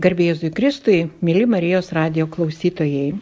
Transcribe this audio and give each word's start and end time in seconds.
Garbėjusui 0.00 0.48
Kristui, 0.56 0.98
mėly 1.20 1.44
Marijos 1.50 1.90
radio 1.92 2.24
klausytojai. 2.32 3.18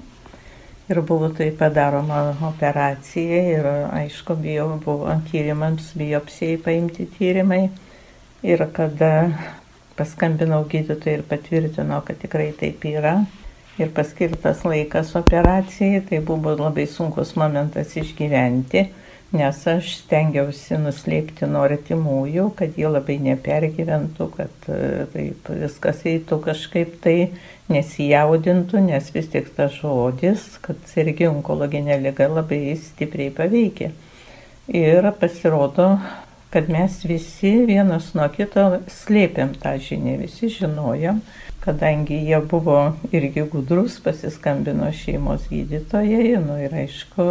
Ir 0.89 1.03
buvo 1.05 1.29
tai 1.37 1.51
padaroma 1.53 2.33
operacija 2.49 3.41
ir 3.53 3.67
aišku, 3.69 4.33
bio, 4.41 4.81
buvo 4.85 5.13
tyrimams, 5.29 5.93
biopsijai 6.01 6.57
paimti 6.65 7.05
tyrimai. 7.19 7.69
Ir 8.47 8.63
kada 8.71 9.33
paskambinau 9.99 10.63
gydytojai 10.71 11.19
ir 11.19 11.25
patvirtino, 11.27 11.99
kad 12.07 12.21
tikrai 12.23 12.53
taip 12.55 12.85
yra. 12.87 13.19
Ir 13.79 13.91
paskirtas 13.95 14.65
laikas 14.67 15.13
operacijai, 15.19 16.03
tai 16.07 16.19
buvo 16.23 16.55
labai 16.59 16.87
sunkus 16.91 17.37
momentas 17.39 17.95
išgyventi, 17.99 18.85
nes 19.35 19.59
aš 19.71 19.91
stengiausi 20.01 20.79
nuslėpti 20.83 21.47
nuo 21.51 21.63
artimųjų, 21.67 22.49
kad 22.59 22.79
jie 22.79 22.89
labai 22.91 23.19
nepergyventų, 23.23 24.29
kad 24.35 24.71
e, 24.71 24.79
taip 25.13 25.51
viskas 25.61 26.03
eitų 26.11 26.41
kažkaip 26.47 26.97
tai 27.05 27.17
nesijaudintų, 27.71 28.83
nes 28.87 29.11
vis 29.15 29.31
tik 29.35 29.51
tas 29.55 29.75
žodis, 29.79 30.47
kad 30.65 30.79
sergi 30.91 31.29
onkologinė 31.31 32.01
lyga 32.07 32.31
labai 32.31 32.63
stipriai 32.83 33.35
paveikia. 33.35 33.93
Ir 34.75 35.07
pasirodo, 35.21 35.93
kad 36.51 36.69
mes 36.73 37.05
visi 37.05 37.53
vienas 37.69 38.13
nuo 38.17 38.29
kito 38.33 38.65
slėpėm 38.89 39.53
tą 39.61 39.75
žinią, 39.85 40.17
visi 40.23 40.49
žinojom, 40.53 41.21
kadangi 41.65 42.23
jie 42.25 42.41
buvo 42.51 42.79
irgi 43.13 43.45
gudrus, 43.53 43.99
pasiskambino 44.05 44.89
šeimos 44.97 45.49
gydytojai, 45.53 46.39
nu 46.41 46.57
ir 46.65 46.77
aišku, 46.85 47.27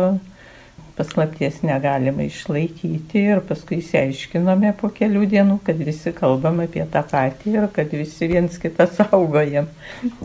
paslapties 0.97 1.61
negalima 1.65 2.25
išlaikyti 2.25 3.23
ir 3.31 3.41
paskui 3.45 3.79
įsiaiškinome 3.81 4.73
po 4.79 4.89
kelių 4.93 5.25
dienų, 5.33 5.59
kad 5.65 5.81
visi 5.81 6.13
kalbam 6.17 6.61
apie 6.63 6.85
tą 6.93 7.03
patį 7.09 7.53
ir 7.55 7.67
kad 7.73 7.93
visi 7.93 8.29
viens 8.29 8.57
kitą 8.61 8.89
saugojam. 8.99 9.69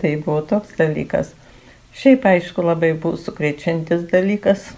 Tai 0.00 0.12
buvo 0.24 0.40
toks 0.52 0.76
dalykas. 0.78 1.34
Šiaip 1.96 2.24
aišku 2.28 2.64
labai 2.64 2.94
buvo 2.96 3.18
sukrečiantis 3.20 4.06
dalykas, 4.12 4.70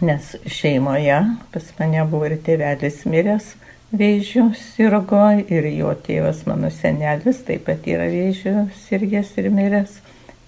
nes 0.00 0.34
šeimoje 0.46 1.20
pas 1.52 1.70
mane 1.78 2.02
buvo 2.10 2.26
ir 2.30 2.38
tėvelis 2.46 3.04
miręs 3.06 3.52
vėžių 3.94 4.48
sirgo 4.58 5.22
ir 5.52 5.68
jo 5.70 5.92
tėvas 6.06 6.42
mano 6.48 6.70
senelis 6.72 7.42
taip 7.46 7.66
pat 7.68 7.86
yra 7.90 8.08
vėžių 8.10 8.54
sirgęs 8.86 9.34
ir 9.40 9.50
miręs. 9.54 10.00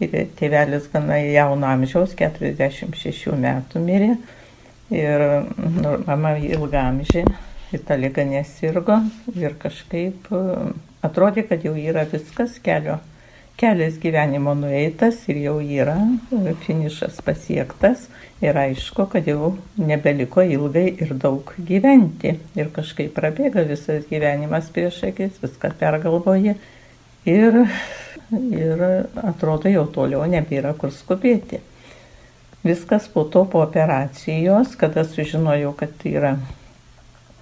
Ir 0.02 0.26
tėvelis 0.36 0.90
gana 0.92 1.16
jauno 1.22 1.70
amžiaus, 1.70 2.12
46 2.18 3.32
metų 3.40 3.80
mirė. 3.80 4.10
Ir 4.92 5.22
nu, 5.56 5.94
mama 6.04 6.34
ilgamžė, 6.36 7.24
į 7.72 7.80
tą 7.86 7.96
lygą 7.98 8.26
nesirgo 8.28 8.98
ir 9.34 9.56
kažkaip 9.62 10.28
atrodė, 11.06 11.46
kad 11.48 11.64
jau 11.64 11.72
yra 11.80 12.04
viskas 12.10 12.58
kelio. 12.62 12.98
Kelias 13.56 13.94
gyvenimo 13.96 14.52
nueitas 14.52 15.22
ir 15.32 15.38
jau 15.40 15.54
yra 15.64 15.96
finišas 16.66 17.22
pasiektas 17.24 18.02
ir 18.44 18.58
aišku, 18.60 19.06
kad 19.08 19.24
jau 19.30 19.54
nebeliko 19.80 20.44
ilgai 20.44 20.90
ir 20.92 21.14
daug 21.16 21.54
gyventi. 21.70 22.34
Ir 22.52 22.68
kažkaip 22.76 23.14
prabėga 23.16 23.64
visas 23.64 24.04
gyvenimas 24.10 24.68
prieš 24.74 24.98
akis, 25.08 25.38
viską 25.40 25.72
pergalvoji. 25.80 26.52
Ir, 27.32 27.56
ir 28.52 28.84
atrodo, 29.24 29.72
jau 29.72 29.86
toliau 29.96 30.28
nebėra 30.28 30.74
kur 30.76 30.92
skubėti. 30.92 31.62
Viskas 32.66 33.08
po 33.08 33.24
to 33.24 33.46
po 33.48 33.64
operacijos, 33.64 34.76
kada 34.76 35.08
sužinojau, 35.08 35.72
kad 35.80 36.04
yra 36.04 36.36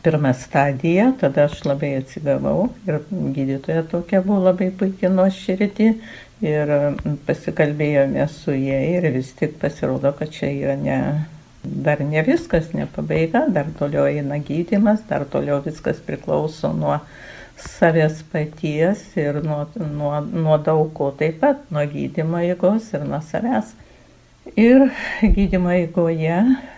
pirma 0.04 0.34
stadija, 0.36 1.12
tada 1.20 1.46
aš 1.48 1.62
labai 1.64 1.94
atsigavau 1.98 2.68
ir 2.86 3.00
gydytoja 3.10 3.86
tokia 3.88 4.20
buvo 4.24 4.42
labai 4.50 4.68
puikiai 4.78 5.12
nuoširdį 5.12 5.88
ir 6.44 6.72
pasikalbėjome 7.26 8.26
su 8.28 8.52
jie 8.52 8.80
ir 8.96 9.08
vis 9.14 9.32
tik 9.38 9.56
pasirodo, 9.62 10.12
kad 10.18 10.32
čia 10.34 10.50
yra 10.52 10.74
ne, 10.80 10.98
dar 11.62 12.02
ne 12.04 12.24
viskas, 12.26 12.72
ne 12.76 12.86
pabaiga, 12.96 13.46
dar 13.48 13.70
toliau 13.78 14.04
eina 14.10 14.40
gydimas, 14.44 15.00
dar 15.08 15.24
toliau 15.30 15.62
viskas 15.64 16.02
priklauso 16.04 16.74
nuo 16.76 16.98
savęs 17.64 18.20
paties 18.32 19.06
ir 19.16 19.40
nuo, 19.44 19.62
nuo, 19.78 20.18
nuo 20.20 20.58
daug 20.58 20.90
ko 20.96 21.12
taip 21.18 21.40
pat, 21.40 21.64
nuo 21.72 21.86
gydimo 21.88 22.42
jėgos 22.44 22.92
ir 22.92 23.08
nuo 23.08 23.22
savęs. 23.24 23.72
Ir 24.44 24.90
gydymo 25.22 25.70
eigoje 25.72 26.34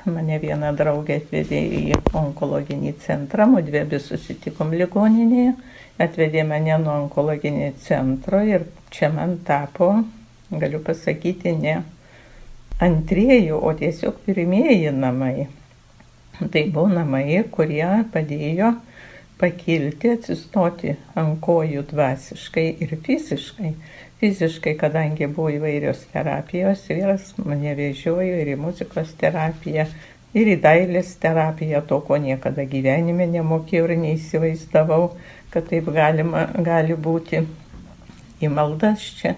mane 0.06 0.36
viena 0.38 0.68
draugė 0.70 1.16
atvedė 1.18 1.58
į 1.66 1.96
onkologinį 2.14 2.92
centrą, 3.02 3.48
mūdvi 3.50 3.80
abi 3.80 3.98
susitikom 3.98 4.70
ligoninėje, 4.78 5.56
atvedė 5.98 6.44
mane 6.46 6.76
nuo 6.78 6.94
onkologinio 7.02 7.72
centro 7.82 8.44
ir 8.46 8.68
čia 8.94 9.10
man 9.10 9.40
tapo, 9.48 9.90
galiu 10.52 10.78
pasakyti, 10.86 11.56
ne 11.58 11.80
antrieji, 12.78 13.50
o 13.50 13.74
tiesiog 13.74 14.22
pirmieji 14.28 14.94
namai. 14.94 15.48
Tai 16.38 16.64
buvo 16.70 16.86
namai, 16.94 17.42
kurie 17.50 17.90
padėjo 18.14 18.76
pakilti, 19.40 20.14
atsistoti 20.14 20.94
ant 21.18 21.40
kojų 21.42 21.82
dvasiškai 21.90 22.68
ir 22.86 22.94
fiziškai. 23.02 23.74
Fiziškai, 24.26 24.72
kadangi 24.74 25.28
buvo 25.30 25.52
įvairios 25.54 26.00
terapijos, 26.10 26.80
vyras 26.90 27.28
mane 27.38 27.76
vežiojo 27.78 28.40
ir 28.40 28.48
į 28.50 28.56
muzikos 28.58 29.12
terapiją, 29.20 29.84
ir 30.34 30.48
į 30.50 30.56
dailės 30.64 31.12
terapiją, 31.22 31.84
to, 31.86 32.00
ko 32.08 32.18
niekada 32.18 32.64
gyvenime 32.66 33.28
nemokėjau 33.30 33.84
ir 33.86 34.00
neįsivaizdavau, 34.00 35.12
kad 35.54 35.68
taip 35.70 35.92
galima, 35.94 36.48
gali 36.66 36.98
būti. 37.06 37.44
Į 38.42 38.50
maldas 38.52 39.04
čia 39.20 39.36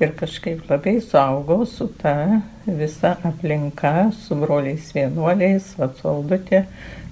ir 0.00 0.14
kažkaip 0.16 0.64
labai 0.70 0.96
suaugau 1.04 1.66
su 1.66 1.86
ta 2.00 2.40
visa 2.66 3.16
aplinka, 3.24 4.10
su 4.16 4.36
broliais 4.40 4.88
vienuoliais, 4.96 5.74
atsaldutė, 5.86 6.62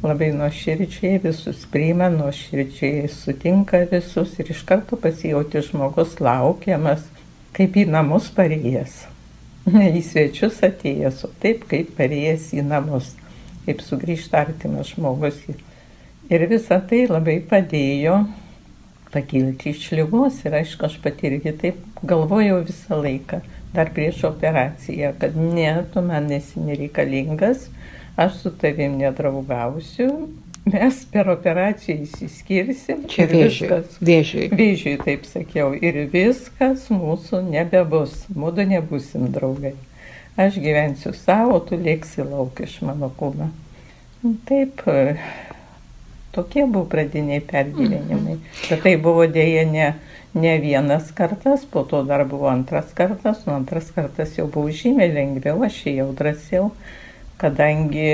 labai 0.03 0.31
nuoširdžiai 0.37 1.21
visus 1.23 1.67
priima, 1.73 2.09
nuoširdžiai 2.15 3.11
sutinka 3.13 3.83
visus 3.93 4.39
ir 4.41 4.53
iš 4.55 4.65
karto 4.69 4.97
pasijauti 4.97 5.63
žmogus 5.69 6.17
laukiamas, 6.25 7.05
kaip 7.53 7.77
į 7.77 7.89
namus 7.93 8.33
parėjęs. 8.37 9.05
Ne 9.69 9.91
į 10.01 10.03
svečius 10.09 10.63
atėjęs, 10.65 11.25
o 11.29 11.33
taip 11.43 11.69
kaip 11.69 11.93
parėjęs 11.99 12.55
į 12.57 12.65
namus, 12.71 13.13
kaip 13.67 13.85
sugrįžta 13.85 14.47
artimas 14.47 14.95
žmogus. 14.95 15.43
Ir 16.33 16.45
visa 16.49 16.81
tai 16.89 17.05
labai 17.09 17.41
padėjo 17.45 18.23
pakilti 19.13 19.73
iš 19.73 19.91
lygos 19.97 20.43
ir 20.45 20.59
aišku, 20.61 20.87
aš 20.89 20.99
pati 21.05 21.31
irgi 21.31 21.55
taip 21.63 22.03
galvojau 22.07 22.61
visą 22.67 23.01
laiką, 23.03 23.41
dar 23.75 23.93
prieš 23.95 24.25
operaciją, 24.29 25.15
kad 25.21 25.37
ne, 25.37 25.71
tu 25.93 26.03
man 26.05 26.29
nesi 26.31 26.61
nereikalingas, 26.61 27.69
aš 28.17 28.43
su 28.43 28.53
tavim 28.61 28.99
nedraugausiu, 29.01 30.11
mes 30.69 31.03
per 31.13 31.31
operaciją 31.33 32.03
įsiskirsim. 32.05 33.05
Čia 33.11 33.29
vėžiui. 33.31 33.69
Vėžiui. 34.05 34.49
Vėžiui, 34.53 34.97
taip 35.05 35.29
sakiau. 35.29 35.73
Ir 35.73 36.03
viskas 36.13 36.89
mūsų 36.93 37.43
nebebus. 37.49 38.27
Mūdu 38.37 38.67
nebusim 38.69 39.31
draugai. 39.33 39.75
Aš 40.39 40.61
gyvensiu 40.63 41.15
savo, 41.17 41.59
tu 41.67 41.79
lėksi 41.81 42.27
lauk 42.29 42.61
iš 42.63 42.79
mano 42.87 43.09
kūno. 43.19 43.49
Taip, 44.47 44.85
tokie 46.39 46.65
buvo 46.67 46.87
pradiniai 46.95 47.43
pergyvenimai. 47.45 48.39
Mhm. 48.39 48.45
Bet 48.71 48.85
tai 48.87 48.97
buvo 49.03 49.27
dėja 49.29 49.67
ne, 49.69 49.93
ne 50.39 50.57
vienas 50.63 51.11
kartas, 51.19 51.67
po 51.67 51.83
to 51.89 52.05
dar 52.07 52.25
buvo 52.29 52.49
antras 52.51 52.95
kartas, 52.95 53.43
o 53.47 53.55
antras 53.57 53.91
kartas 53.95 54.39
jau 54.39 54.47
buvo 54.47 54.71
žymiai 54.71 55.11
lengviau, 55.15 55.65
aš 55.67 55.83
jau 55.91 56.13
drąsiau, 56.17 56.71
kadangi 57.43 58.13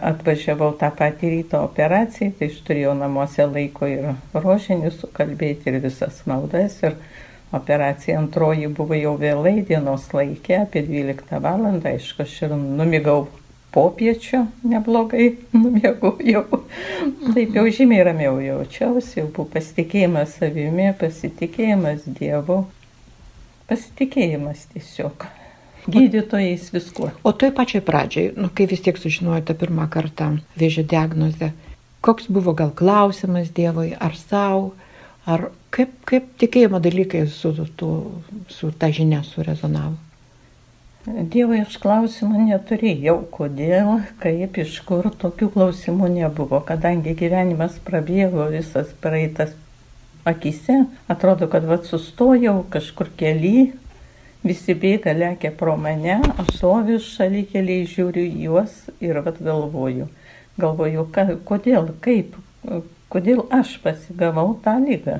atvažiavau 0.00 0.72
tą 0.78 0.90
patį 0.94 1.30
ryto 1.32 1.60
operaciją, 1.66 2.32
tai 2.38 2.48
aš 2.50 2.60
turėjau 2.66 2.94
namuose 2.98 3.46
laiko 3.46 3.88
ir 3.90 4.12
rožinį 4.34 4.92
sukalbėti 4.94 5.72
ir 5.72 5.80
visas 5.82 6.22
maldas. 6.30 6.78
Ir 6.86 6.94
operacija 7.52 8.18
antroji 8.20 8.68
buvo 8.68 8.96
jau 8.98 9.16
vėlai 9.18 9.58
dienos 9.66 10.06
laikė, 10.14 10.62
apie 10.62 10.84
12 10.86 11.42
val. 11.42 11.66
Aišku, 11.92 12.22
aš 12.22 12.36
ir 12.46 12.54
numigau 12.54 13.26
popiečio 13.74 14.46
neblogai, 14.64 15.30
numiegojau. 15.62 16.62
Taip 17.34 17.56
jau 17.56 17.66
žymiai 17.66 18.06
ramiau 18.08 18.38
jaučiausi, 18.42 19.20
jau 19.20 19.28
buvo 19.28 19.48
pasitikėjimas 19.54 20.38
savimi, 20.40 20.90
pasitikėjimas 21.00 22.06
Dievu, 22.18 22.62
pasitikėjimas 23.68 24.68
tiesiog 24.72 25.28
gydytojais, 25.88 26.68
viskuo. 26.72 27.12
O 27.24 27.32
toj 27.32 27.52
pačioj 27.56 27.82
pradžiai, 27.86 28.32
nu, 28.36 28.50
kai 28.52 28.66
vis 28.68 28.82
tiek 28.84 28.98
sužinojote 29.00 29.56
pirmą 29.58 29.88
kartą 29.92 30.34
vėžio 30.58 30.84
diagnozę, 30.88 31.52
koks 32.04 32.28
buvo 32.32 32.54
gal 32.56 32.74
klausimas 32.76 33.52
Dievui, 33.56 33.94
ar 33.96 34.16
savo, 34.18 34.74
ar 35.28 35.48
kaip, 35.74 35.94
kaip 36.08 36.28
tikėjimo 36.40 36.80
dalykai 36.84 37.24
su, 37.32 37.54
su, 37.56 37.94
su 38.52 38.72
ta 38.76 38.92
žinia 38.92 39.22
surezonavo? 39.26 39.96
Dievui 41.08 41.62
aš 41.64 41.78
klausimų 41.80 42.44
neturėjau, 42.50 43.16
kodėl, 43.32 43.98
kaip, 44.22 44.58
iš 44.60 44.78
kur 44.88 45.08
tokių 45.22 45.48
klausimų 45.54 46.10
nebuvo, 46.18 46.60
kadangi 46.68 47.16
gyvenimas 47.18 47.78
prabėgo 47.84 48.50
visas 48.52 48.90
praeitas 49.02 49.54
akise, 50.28 50.84
atrodo, 51.08 51.48
kad 51.48 51.64
vad 51.68 51.88
sustojau 51.88 52.60
kažkur 52.72 53.12
keli, 53.16 53.70
Visi 54.46 54.74
bėga, 54.78 55.12
lekia 55.18 55.50
pro 55.50 55.74
mane, 55.76 56.20
aš 56.38 56.52
stoviu 56.60 57.00
šalikeliai, 57.02 57.88
žiūriu 57.90 58.22
juos 58.44 58.84
ir 59.02 59.18
vad 59.26 59.40
galvoju. 59.42 60.06
Galvoju, 60.62 61.06
ka, 61.14 61.24
kodėl, 61.48 61.90
kaip, 62.04 62.36
kodėl 63.10 63.42
aš 63.54 63.74
pasigavau 63.82 64.52
tą 64.62 64.76
lygą. 64.84 65.18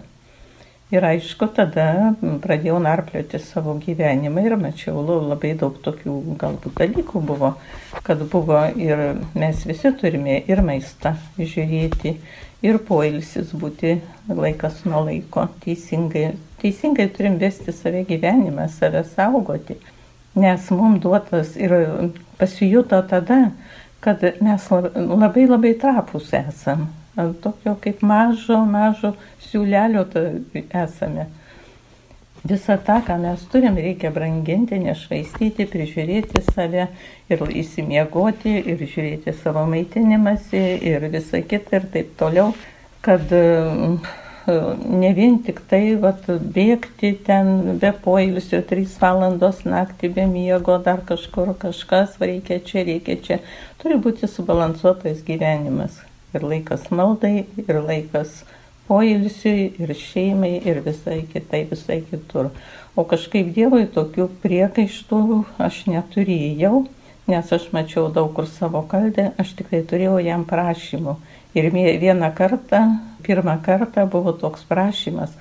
Ir 0.88 1.04
aišku, 1.04 1.50
tada 1.52 2.14
pradėjau 2.40 2.78
narplioti 2.80 3.36
savo 3.44 3.74
gyvenimą 3.76 4.40
ir 4.46 4.54
mačiau 4.56 5.02
labai 5.04 5.50
daug 5.60 5.74
tokių 5.84 6.14
galbūt 6.40 6.78
dalykų 6.80 7.20
buvo, 7.28 7.50
kad 8.06 8.22
buvo 8.32 8.62
ir 8.80 9.02
mes 9.36 9.66
visi 9.68 9.92
turime 10.00 10.38
ir 10.48 10.62
maistą 10.64 11.12
žiūrėti, 11.36 12.14
ir 12.64 12.80
poilsis 12.88 13.52
būti 13.52 13.98
laikas 14.32 14.80
nuo 14.88 15.04
laiko 15.10 15.44
teisingai. 15.66 16.30
Teisingai 16.62 17.10
turim 17.12 17.36
vesti 17.38 17.74
save 17.76 18.06
gyvenimą, 18.08 18.70
save 18.72 19.04
saugoti, 19.12 19.76
nes 20.40 20.70
mums 20.72 21.02
duotas 21.04 21.52
ir 21.60 21.76
pasijuto 22.40 23.02
tada, 23.12 23.50
kad 24.04 24.22
mes 24.40 24.68
labai 24.70 25.46
labai 25.48 25.74
trapus 25.80 26.32
esam. 26.36 26.88
Tokio 27.42 27.74
kaip 27.82 28.02
mažo, 28.06 28.60
mažo 28.64 29.16
siūlelio 29.48 30.04
esame. 30.84 31.26
Visą 32.46 32.76
tą, 32.86 33.00
ką 33.02 33.16
mes 33.18 33.42
turim, 33.50 33.74
reikia 33.74 34.12
branginti, 34.14 34.78
nešvaistyti, 34.78 35.66
prižiūrėti 35.72 36.44
save 36.46 36.86
ir 37.28 37.42
įsimiegoti, 37.62 38.54
ir 38.62 38.84
žiūrėti 38.84 39.34
savo 39.40 39.64
maitinimąsi 39.66 40.62
ir 40.86 41.08
visą 41.10 41.42
kitą 41.50 41.80
ir 41.80 41.88
taip 41.96 42.14
toliau, 42.20 42.52
kad 43.02 43.34
e, 43.34 43.42
ne 44.48 45.12
vien 45.14 45.38
tik 45.44 45.60
tai 45.70 45.94
vat, 46.00 46.24
bėgti 46.26 47.12
ten 47.26 47.78
be 47.80 47.92
poilsio, 48.04 48.60
3 48.66 48.98
valandos 49.00 49.64
naktį 49.68 50.12
be 50.16 50.26
miego, 50.30 50.78
dar 50.82 51.04
kažkur 51.08 51.54
kažkas, 51.60 52.16
reikia 52.20 52.60
čia, 52.64 52.84
reikia 52.88 53.18
čia. 53.24 53.40
Turi 53.82 54.00
būti 54.00 54.30
subalansuotas 54.30 55.24
gyvenimas. 55.26 56.00
Ir 56.36 56.44
laikas 56.44 56.90
maldai, 56.92 57.46
ir 57.62 57.80
laikas 57.80 58.42
poilsiui 58.88 59.68
ir 59.80 59.92
šeimai 59.96 60.58
ir 60.64 60.80
visai 60.84 61.22
kitai, 61.32 61.64
visai 61.70 62.02
kitur. 62.08 62.50
O 62.96 63.04
kažkaip 63.08 63.52
Dievui 63.54 63.84
tokių 63.94 64.26
priekaištų 64.42 65.20
aš 65.62 65.84
neturėjau, 65.92 66.86
nes 67.28 67.52
aš 67.52 67.68
mačiau 67.76 68.08
daug 68.12 68.32
kur 68.36 68.48
savo 68.48 68.82
kalbę, 68.88 69.30
aš 69.38 69.52
tikrai 69.60 69.84
turėjau 69.86 70.16
jam 70.24 70.46
prašymų. 70.48 71.18
Ir 71.56 71.70
vieną 71.72 72.32
kartą, 72.36 72.98
pirmą 73.22 73.56
kartą 73.64 74.06
buvo 74.06 74.32
toks 74.32 74.66
prašymas. 74.68 75.32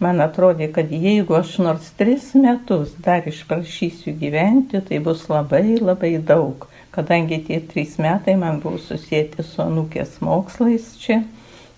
Man 0.00 0.20
atrodė, 0.20 0.68
kad 0.68 0.90
jeigu 0.92 1.38
aš 1.38 1.54
nors 1.64 1.88
tris 1.96 2.34
metus 2.36 2.92
dar 3.02 3.24
išprašysiu 3.26 4.12
gyventi, 4.20 4.82
tai 4.84 5.00
bus 5.00 5.24
labai 5.32 5.78
labai 5.80 6.18
daug. 6.20 6.68
Kadangi 6.92 7.40
tie 7.48 7.58
trys 7.64 7.96
metai 8.00 8.36
man 8.36 8.60
buvo 8.60 8.78
susijęti 8.80 9.44
su 9.44 9.62
anūkės 9.64 10.20
mokslais 10.24 10.92
čia 11.00 11.22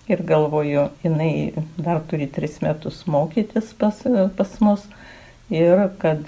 ir 0.09 0.23
galvoju, 0.27 0.89
jinai 1.03 1.53
dar 1.77 2.01
turi 2.09 2.27
tris 2.27 2.59
metus 2.61 3.05
mokytis 3.07 3.73
pas, 3.79 4.03
pas 4.37 4.55
mus 4.59 4.85
ir 5.49 5.87
kad, 6.01 6.27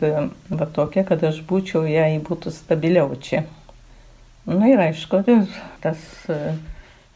va 0.50 0.68
tokia, 0.76 1.04
kad 1.08 1.24
aš 1.28 1.42
būčiau, 1.50 1.84
jai 1.90 2.14
būtų 2.24 2.54
stabiliau 2.56 3.12
čia. 3.22 3.46
Na 4.46 4.70
ir 4.72 4.80
aišku, 4.82 5.22
tas 5.84 6.00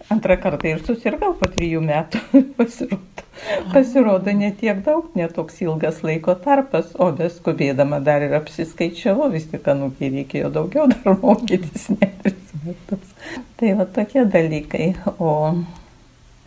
antrą 0.09 0.37
kartą 0.41 0.69
ir 0.69 0.81
susirgau 0.85 1.33
po 1.39 1.49
trijų 1.51 1.81
metų, 1.85 2.21
pasirodo. 2.59 3.25
Pasirodo, 3.73 4.31
ne 4.31 4.51
tiek 4.55 4.79
daug, 4.85 5.09
netoks 5.17 5.59
ilgas 5.65 6.01
laiko 6.05 6.37
tarpas, 6.39 6.93
o 6.95 7.09
beskubėdama 7.15 7.99
dar 8.03 8.23
ir 8.23 8.35
apsiskaičiavau, 8.37 9.27
vis 9.33 9.49
tik 9.51 9.67
anūkiai 9.73 10.11
reikėjo 10.19 10.51
daugiau 10.55 10.87
dar 10.91 11.17
mokytis, 11.23 11.89
ne 11.97 12.11
tris 12.23 12.53
metus. 12.63 13.15
Tai 13.59 13.73
va 13.79 13.87
tokie 13.97 14.23
dalykai. 14.31 14.93
O 15.19 15.31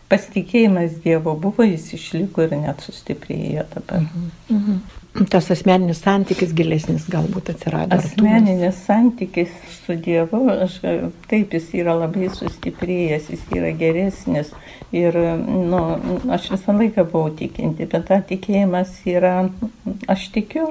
pasitikėjimas 0.09 0.97
Dievo 1.03 1.35
buvo, 1.37 1.65
jis 1.67 1.91
išliko 1.99 2.47
ir 2.47 2.57
net 2.57 2.81
sustiprėjo 2.85 3.67
dabar. 3.75 4.07
Mhm. 4.07 4.31
Mhm. 4.55 4.98
Tas 5.09 5.49
asmeninis 5.51 6.03
santykis 6.05 6.51
gilesnis 6.53 7.07
galbūt 7.09 7.49
atsirado. 7.55 7.97
Asmeninis 7.97 8.77
santykis 8.85 9.49
su 9.81 9.95
Dievu, 9.97 10.43
aš, 10.53 10.77
taip 11.31 11.55
jis 11.57 11.71
yra 11.81 11.95
labai 11.97 12.29
sustiprėjęs, 12.33 13.31
jis 13.33 13.47
yra 13.57 13.71
geresnis. 13.79 14.53
Ir 14.95 15.17
nu, 15.41 15.81
aš 16.29 16.51
visą 16.53 16.77
laiką 16.77 17.07
buvau 17.09 17.33
tikinti, 17.41 17.89
bet 17.89 18.05
tą 18.09 18.21
tikėjimas 18.29 18.95
yra, 19.09 19.33
aš 20.07 20.29
tikiu. 20.37 20.69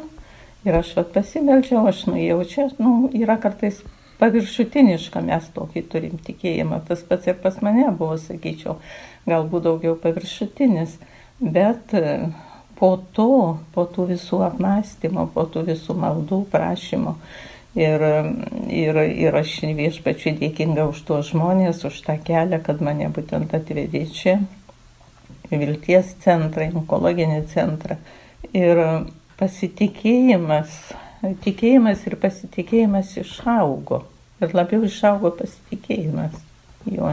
Ir 0.66 0.80
aš 0.80 0.94
vat, 0.96 1.12
pasimeldžiau, 1.14 1.84
aš 1.90 2.06
nuėjau 2.08 2.40
čia, 2.50 2.70
nu, 2.82 3.10
yra 3.14 3.38
kartais 3.42 3.82
paviršutiniška, 4.22 5.22
mes 5.26 5.46
tokį 5.54 5.84
turim 5.92 6.18
tikėjimą. 6.22 6.82
Tas 6.88 7.02
pats 7.06 7.30
ir 7.30 7.38
pas 7.42 7.58
mane 7.62 7.90
buvo, 7.90 8.16
sakyčiau, 8.22 8.78
galbūt 9.28 9.66
daugiau 9.66 9.98
paviršutinis, 10.02 10.98
bet 11.42 11.94
po 12.78 12.94
to, 13.12 13.58
po 13.74 13.84
tų 13.90 14.08
visų 14.12 14.42
apmąstymų, 14.46 15.28
po 15.34 15.44
tų 15.50 15.64
visų 15.72 15.96
maldų 15.98 16.44
prašymų. 16.52 17.14
Ir, 17.78 18.02
ir, 18.72 18.98
ir 19.26 19.36
aš 19.38 19.58
viešpačiui 19.78 20.32
dėkinga 20.38 20.86
už 20.88 21.02
tuos 21.06 21.28
žmonės, 21.30 21.84
už 21.86 22.00
tą 22.06 22.16
kelią, 22.24 22.62
kad 22.64 22.80
mane 22.82 23.10
būtent 23.14 23.52
atvedė 23.54 24.06
čia, 24.14 24.38
vilties 25.50 26.14
centrą, 26.24 26.70
onkologinį 26.80 27.42
centrą. 27.52 27.98
Ir 28.56 28.80
pasitikėjimas, 29.38 30.78
tikėjimas 31.44 32.06
ir 32.08 32.16
pasitikėjimas 32.22 33.14
išaugo. 33.22 34.04
Ir 34.42 34.54
labiau 34.54 34.86
išaugo 34.86 35.34
pasitikėjimas 35.38 36.38
juo 36.86 37.12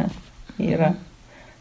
yra. 0.61 0.93
Mhm. 0.93 1.14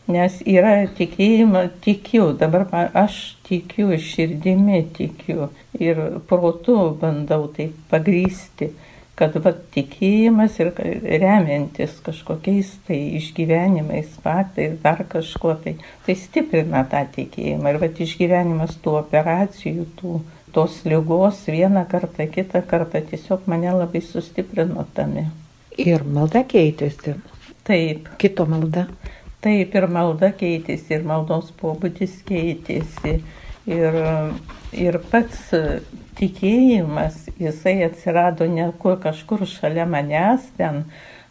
Nes 0.04 0.34
yra 0.44 0.82
tikėjimo, 0.98 1.62
tikiu, 1.84 2.26
dabar 2.36 2.66
aš 2.92 3.38
tikiu, 3.48 3.88
širdimi 3.96 4.82
tikiu 4.92 5.48
ir 5.80 6.00
protu 6.28 6.76
bandau 7.00 7.46
tai 7.48 7.70
pagrysti, 7.88 8.68
kad 9.16 9.38
va, 9.40 9.54
tikėjimas 9.74 10.58
ir 10.60 10.74
remiantis 11.22 11.96
kažkokiais 12.04 12.74
tai 12.84 12.98
išgyvenimais, 13.20 14.12
faktais, 14.20 14.76
dar 14.82 15.00
kažkuo 15.08 15.56
tai, 15.64 15.78
tai 16.04 16.18
stiprina 16.20 16.84
tą 16.90 17.00
tikėjimą. 17.14 17.72
Ir 17.72 17.80
va, 17.80 17.90
išgyvenimas 18.08 18.76
tų 18.84 18.98
operacijų, 19.00 19.88
tų, 20.02 20.18
tos 20.52 20.82
lygos 20.84 21.46
vieną 21.48 21.86
kartą, 21.88 22.28
kitą 22.28 22.60
kartą 22.68 23.00
tiesiog 23.08 23.48
mane 23.48 23.72
labai 23.72 24.04
sustiprino 24.04 24.84
tame. 24.92 25.30
Ir 25.80 26.04
malda 26.04 26.44
keitėsi. 26.44 27.16
Taip. 27.64 28.12
Kito 28.20 28.44
malda. 28.46 28.84
Taip 29.44 29.74
ir 29.76 29.86
malda 29.92 30.30
keitėsi, 30.32 30.94
ir 30.96 31.02
maldos 31.08 31.50
pobūdis 31.60 32.22
keitėsi. 32.28 33.18
Ir, 33.64 33.98
ir 34.76 34.96
pats 35.10 35.50
tikėjimas, 36.18 37.26
jisai 37.40 37.78
atsirado 37.86 38.48
ne 38.48 38.70
kur 38.80 38.98
kažkur 39.00 39.44
šalia 39.48 39.86
manęs 39.88 40.50
ten, 40.58 40.84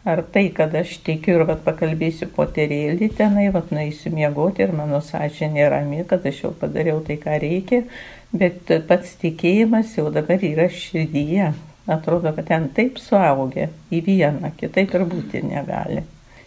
ar 0.04 0.22
tai, 0.34 0.48
kad 0.56 0.74
aš 0.76 0.96
tikiu 1.06 1.38
ir 1.38 1.44
vat, 1.48 1.62
pakalbėsiu 1.66 2.28
poterėlį 2.36 3.10
tenai, 3.18 3.48
vat, 3.54 3.70
nueisiu 3.74 4.12
miegoti 4.14 4.66
ir 4.66 4.74
mano 4.76 5.00
sąžinė 5.04 5.68
rami, 5.72 6.02
kad 6.08 6.26
aš 6.28 6.42
jau 6.44 6.54
padariau 6.60 7.00
tai, 7.06 7.18
ką 7.22 7.38
reikia, 7.42 7.84
bet 8.34 8.74
pats 8.88 9.14
tikėjimas 9.22 9.96
jau 9.98 10.10
dabar 10.14 10.42
yra 10.44 10.68
širdyje. 10.70 11.54
Atrodo, 11.84 12.30
kad 12.32 12.46
ten 12.48 12.70
taip 12.76 12.96
suaugę 12.96 13.68
į 13.92 14.00
vieną, 14.06 14.54
kitaip 14.60 14.94
ir 14.96 15.04
būti 15.08 15.44
negali. 15.44 16.04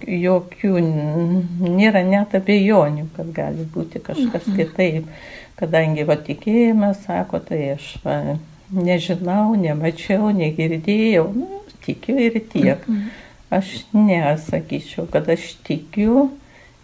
Jokių 0.07 0.77
nėra 0.79 1.99
net 2.07 2.35
abejonių, 2.37 3.09
kad 3.17 3.33
gali 3.35 3.65
būti 3.73 3.99
kažkas 3.99 4.47
mhm. 4.47 4.55
kitaip 4.61 5.09
kadangi 5.57 6.05
va 6.07 6.17
tikėjimas, 6.21 7.01
sako, 7.07 7.41
tai 7.47 7.61
aš 7.73 7.95
va, 8.03 8.17
nežinau, 8.73 9.55
nemačiau, 9.59 10.29
negirdėjau, 10.37 11.25
nu, 11.33 11.61
tikiu 11.85 12.17
ir 12.27 12.41
tiek. 12.51 12.83
Mhm. 12.85 13.07
Aš 13.57 13.69
nesakyčiau, 13.95 15.05
kad 15.07 15.29
aš 15.31 15.53
tikiu 15.63 16.27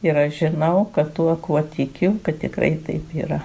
ir 0.05 0.19
aš 0.21 0.45
žinau, 0.45 0.85
kad 0.95 1.11
tuo, 1.15 1.33
kuo 1.35 1.59
tikiu, 1.75 2.15
kad 2.23 2.39
tikrai 2.39 2.77
taip 2.85 3.11
yra. 3.11 3.41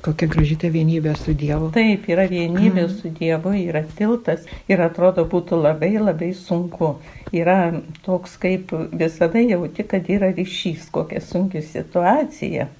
Kokia 0.00 0.30
graži 0.32 0.56
ta 0.60 0.70
vienybė 0.72 1.12
su 1.20 1.34
Dievu. 1.36 1.68
Taip, 1.76 2.06
yra 2.08 2.24
vienybė 2.30 2.86
mm. 2.86 2.98
su 3.00 3.12
Dievu, 3.12 3.52
yra 3.68 3.84
tiltas 3.98 4.46
ir 4.70 4.80
atrodo 4.80 5.26
būtų 5.28 5.60
labai 5.60 5.92
labai 6.00 6.32
sunku. 6.36 6.94
Yra 7.36 7.58
toks 8.06 8.38
kaip 8.40 8.72
visada 8.96 9.44
jauti, 9.44 9.84
kad 9.86 10.08
yra 10.10 10.32
ryšys, 10.34 10.88
kokia 10.94 11.20
sunki 11.22 11.60
situacija 11.62 12.70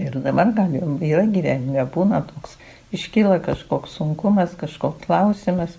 Ir 0.00 0.14
dabar 0.24 0.48
galim, 0.56 0.94
yra 1.04 1.26
gyvenime, 1.28 1.82
būna 1.92 2.22
toks, 2.24 2.54
iškyla 2.96 3.36
kažkoks 3.44 3.98
sunkumas, 3.98 4.54
kažkoks 4.56 5.04
klausimas. 5.04 5.74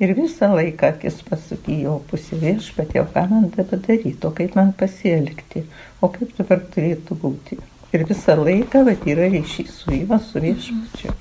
Ir 0.00 0.14
visą 0.16 0.48
laiką 0.54 0.92
akis 0.94 1.18
pasukėjo 1.26 1.98
pusė 2.08 2.38
viešpat, 2.40 2.94
jau 2.96 3.04
ką 3.12 3.26
man 3.28 3.50
dabar 3.56 3.82
daryti, 3.84 4.14
o 4.24 4.30
kaip 4.38 4.56
man 4.56 4.70
pasielgti, 4.78 5.66
o 6.00 6.08
kaip 6.14 6.32
dabar 6.38 6.62
turėtų 6.72 7.18
būti. 7.24 7.58
Ir 7.96 8.04
visą 8.08 8.36
laiką, 8.42 8.84
bet 8.88 9.04
yra 9.08 9.30
ryšys 9.32 9.74
su 9.82 9.94
Iva, 9.96 10.20
su 10.20 10.42
viešpačiu. 10.44 11.14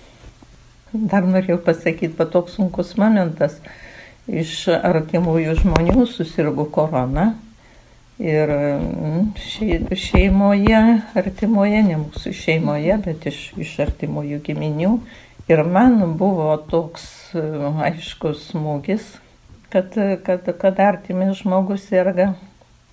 Dar 0.93 1.27
norėjau 1.27 1.59
pasakyti, 1.63 2.15
bet 2.17 2.31
toks 2.35 2.57
sunkus 2.59 2.95
momentas. 2.99 3.59
Iš 4.27 4.65
artimųjų 4.75 5.53
žmonių 5.61 6.07
susirgo 6.11 6.65
korona 6.71 7.31
Ir 8.17 8.49
mm, 8.49 9.33
šeimoje, 9.93 10.77
artimoje, 11.13 11.83
ne 11.85 11.99
mūsų 12.01 12.31
šeimoje, 12.33 12.95
bet 13.05 13.27
iš, 13.29 13.41
iš 13.61 13.75
artimųjų 13.85 14.39
giminių. 14.47 14.95
Ir 15.47 15.61
man 15.61 15.99
buvo 16.17 16.49
toks 16.71 17.05
mm, 17.37 17.77
aiškus 17.91 18.47
smūgis, 18.55 19.11
kad, 19.69 19.93
kad, 20.25 20.49
kad 20.49 20.81
artimis 20.81 21.43
žmogus 21.43 21.85
serga. 21.91 22.31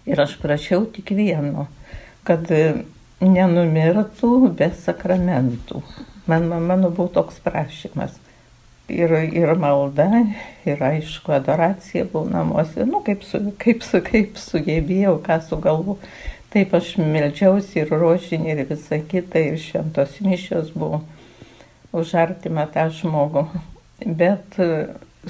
Ir 0.05 0.21
aš 0.21 0.37
prašiau 0.43 0.85
tik 0.93 1.15
vieno, 1.17 1.71
kad 2.29 2.45
nenumirtų 3.23 4.33
be 4.59 4.71
sakramentų. 4.85 5.83
Man, 6.27 6.49
mano 6.49 6.91
buvo 6.91 7.11
toks 7.13 7.39
prašymas 7.45 8.17
ir, 8.89 9.11
ir 9.33 9.53
malda, 9.61 10.09
ir 10.67 10.83
aišku, 10.83 11.33
adoracija 11.33 12.05
buvo 12.13 12.29
namuose, 12.33 12.87
nu, 12.89 13.01
kaip, 13.05 13.25
su, 13.25 13.41
kaip, 13.61 13.85
su, 13.85 14.01
kaip 14.05 14.39
sugebėjau, 14.41 15.19
ką 15.25 15.41
sugalvu. 15.49 15.99
Taip 16.55 16.75
aš 16.77 16.95
melčiausi 17.03 17.81
ir 17.83 17.91
rožinį, 17.91 18.53
ir 18.53 18.69
visą 18.69 19.01
kitą, 19.11 19.43
ir 19.43 19.59
šventos 19.59 20.21
mišios 20.23 20.71
buvo 20.77 21.03
už 21.95 22.15
artimą 22.19 22.69
tą 22.75 22.87
žmogų. 22.95 23.49
Bet 24.05 24.59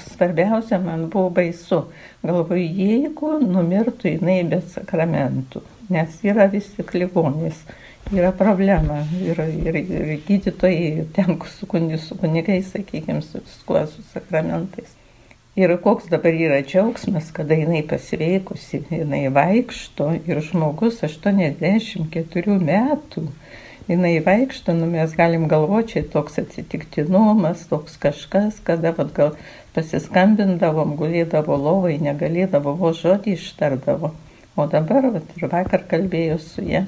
svarbiausia 0.01 0.79
man 0.81 1.07
buvo 1.13 1.29
baisu. 1.39 1.85
Galvoju, 2.25 2.65
jeigu 2.65 3.37
numirtų 3.43 4.15
jinai 4.15 4.41
be 4.49 4.61
sakramentų, 4.73 5.63
nes 5.93 6.19
yra 6.25 6.49
vis 6.51 6.71
tik 6.75 6.93
ligonis 6.97 7.63
yra 8.13 8.31
problema. 8.31 9.03
Ir, 9.21 9.39
ir, 9.65 9.79
ir 9.81 10.11
gydytojai 10.27 11.07
ten 11.15 11.39
su, 11.47 11.65
su 12.07 12.19
kunigais, 12.19 12.69
sakykime, 12.71 13.21
su 13.21 13.41
viskuo, 13.41 13.85
su 13.87 14.05
sakramentais. 14.13 14.93
Ir 15.55 15.71
koks 15.79 16.09
dabar 16.11 16.35
yra 16.35 16.59
džiaugsmas, 16.67 17.29
kada 17.31 17.55
jinai 17.55 17.79
pasveikusi, 17.87 18.81
jinai 18.91 19.29
vaikšto 19.31 20.09
ir 20.27 20.41
žmogus 20.43 20.99
84 21.07 22.57
metų, 22.59 23.23
jinai 23.87 24.17
vaikšto, 24.25 24.75
nu 24.75 24.89
mes 24.91 25.15
galim 25.15 25.47
galvoti, 25.47 26.03
toks 26.11 26.41
atsitiktinumas, 26.43 27.69
toks 27.71 27.95
kažkas, 28.03 28.59
kada 28.67 28.91
vat, 28.97 29.13
gal 29.15 29.37
pasiskambindavom, 29.75 30.95
gulėdavo 30.99 31.57
lovai, 31.59 31.97
negalėdavo, 32.01 32.75
vo 32.79 32.93
žodį 32.95 33.35
ištardavo. 33.35 34.13
O 34.55 34.67
dabar, 34.71 35.11
vat, 35.17 35.33
ir 35.35 35.49
vakar 35.51 35.83
kalbėjau 35.91 36.39
su. 36.39 36.63
Ja 36.63 36.85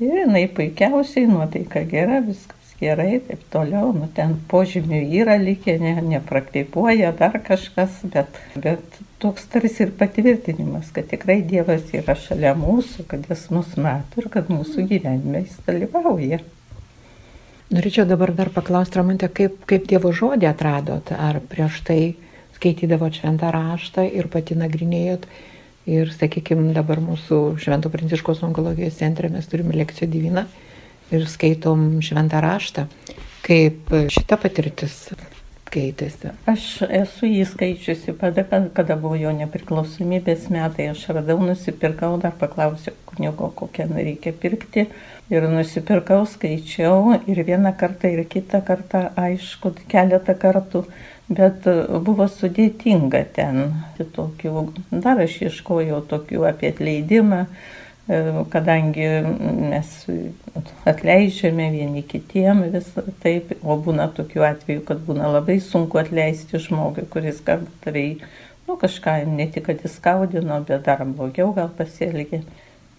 Ir 0.00 0.14
jinai 0.16 0.46
puikiausiai, 0.48 1.26
nuotaika 1.28 1.82
gera, 1.84 2.22
viskas 2.24 2.70
gerai, 2.80 3.18
taip 3.20 3.42
toliau, 3.52 3.90
nu 3.92 4.06
ten 4.16 4.30
požymių 4.48 5.00
yra 5.18 5.34
likę, 5.36 5.74
ne, 5.82 5.92
nepraktipuoja 6.06 7.10
dar 7.18 7.36
kažkas, 7.44 7.98
bet, 8.14 8.38
bet 8.56 8.96
toks 9.20 9.44
tarsi 9.52 9.84
ir 9.84 9.92
patvirtinimas, 10.00 10.88
kad 10.96 11.10
tikrai 11.10 11.42
Dievas 11.44 11.92
yra 11.92 12.16
šalia 12.16 12.54
mūsų, 12.56 13.04
kad 13.10 13.28
Jis 13.28 13.44
mus 13.52 13.76
mato 13.76 14.24
ir 14.24 14.30
kad 14.32 14.48
mūsų 14.48 14.86
gyvenime 14.88 15.44
Jis 15.44 15.60
dalyvauja. 15.68 16.40
Norėčiau 17.70 18.06
dabar 18.08 18.32
dar 18.34 18.50
paklausti, 18.50 18.98
Ramantė, 18.98 19.28
kaip, 19.30 19.60
kaip 19.70 19.86
Dievo 19.86 20.10
žodį 20.10 20.48
atradot, 20.50 21.12
ar 21.14 21.38
prieš 21.52 21.84
tai 21.86 22.00
skaitydavot 22.56 23.14
šventą 23.14 23.52
raštą 23.54 24.08
ir 24.10 24.26
pati 24.32 24.58
nagrinėjot 24.58 25.28
Ir, 25.88 26.10
sakykime, 26.12 26.74
dabar 26.76 27.00
mūsų 27.00 27.56
Švento 27.60 27.88
Pranciškos 27.88 28.42
onkologijos 28.44 28.98
centre 29.00 29.30
mes 29.32 29.46
turime 29.48 29.72
lekciją 29.74 30.10
diviną 30.12 30.44
ir 31.10 31.24
skaitom 31.26 32.02
šventą 32.04 32.42
raštą. 32.44 32.84
Kaip 33.46 33.88
šita 34.12 34.36
patirtis 34.38 35.08
keitėsi? 35.72 36.32
Aš 36.50 36.66
esu 36.86 37.28
jį 37.30 37.44
skaičiusi, 37.52 38.14
pada, 38.18 38.44
kada 38.76 38.96
buvo 39.00 39.18
jo 39.18 39.32
nepriklausomybės 39.36 40.48
metai, 40.54 40.90
aš 40.94 41.06
radau, 41.16 41.38
nusipirkau, 41.44 42.16
dar 42.22 42.34
paklausiau 42.40 42.96
kunigo, 43.10 43.52
kokią 43.56 43.88
reikia 43.94 44.34
pirkti. 44.36 44.88
Ir 45.30 45.46
nusipirkau, 45.46 46.24
skaičiau 46.26 47.20
ir 47.30 47.44
vieną 47.46 47.70
kartą, 47.78 48.10
ir 48.10 48.26
kitą 48.26 48.64
kartą, 48.66 49.06
aišku, 49.18 49.76
keletą 49.90 50.34
kartų 50.34 50.84
bet 51.30 51.66
buvo 52.04 52.26
sudėtinga 52.28 53.22
ten. 53.36 53.60
Tokių, 54.16 54.64
dar 54.90 55.22
aš 55.22 55.36
ieškojau 55.46 56.02
tokių 56.10 56.46
apie 56.50 56.72
atleidimą, 56.74 57.44
kadangi 58.50 59.06
mes 59.70 59.90
atleidžiame 60.88 61.68
vieni 61.70 62.02
kitiem 62.02 62.64
vis 62.72 62.88
taip, 63.22 63.52
o 63.62 63.76
būna 63.76 64.08
tokių 64.16 64.46
atvejų, 64.48 64.84
kad 64.88 65.02
būna 65.06 65.30
labai 65.30 65.60
sunku 65.62 66.00
atleisti 66.00 66.58
žmogui, 66.58 67.06
kuris 67.10 67.42
galbūt 67.46 67.76
tavai, 67.84 68.08
nu 68.66 68.78
kažką 68.80 69.20
ne 69.30 69.46
tik, 69.52 69.68
kad 69.68 69.84
įskaudino, 69.86 70.62
bet 70.66 70.88
dar 70.88 71.04
blogiau 71.06 71.52
gal 71.54 71.70
pasielgė. 71.76 72.42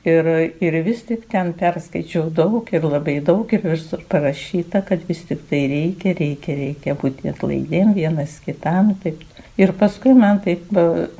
Ir, 0.01 0.25
ir 0.58 0.75
vis 0.81 1.03
tik 1.05 1.27
ten 1.29 1.51
perskaičiau 1.53 2.31
daug 2.34 2.65
ir 2.74 2.86
labai 2.88 3.20
daug 3.22 3.51
ir 3.53 3.62
visur 3.67 4.01
parašyta, 4.10 4.81
kad 4.88 5.03
vis 5.05 5.22
tik 5.29 5.43
tai 5.50 5.67
reikia, 5.70 6.15
reikia, 6.17 6.55
reikia 6.58 6.96
būti 6.98 7.29
atlaidėm 7.29 7.93
vienas 7.93 8.39
kitam. 8.41 8.96
Taip. 9.03 9.22
Ir 9.62 9.75
paskui 9.77 10.15
man 10.17 10.39
taip 10.41 10.72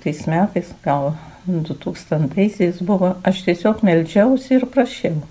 tais 0.02 0.24
metais, 0.32 0.72
gal 0.82 1.12
2000-aisiais 1.48 2.82
buvo, 2.86 3.16
aš 3.28 3.46
tiesiog 3.48 3.86
melžiausi 3.88 4.60
ir 4.60 4.68
prašiau 4.70 5.22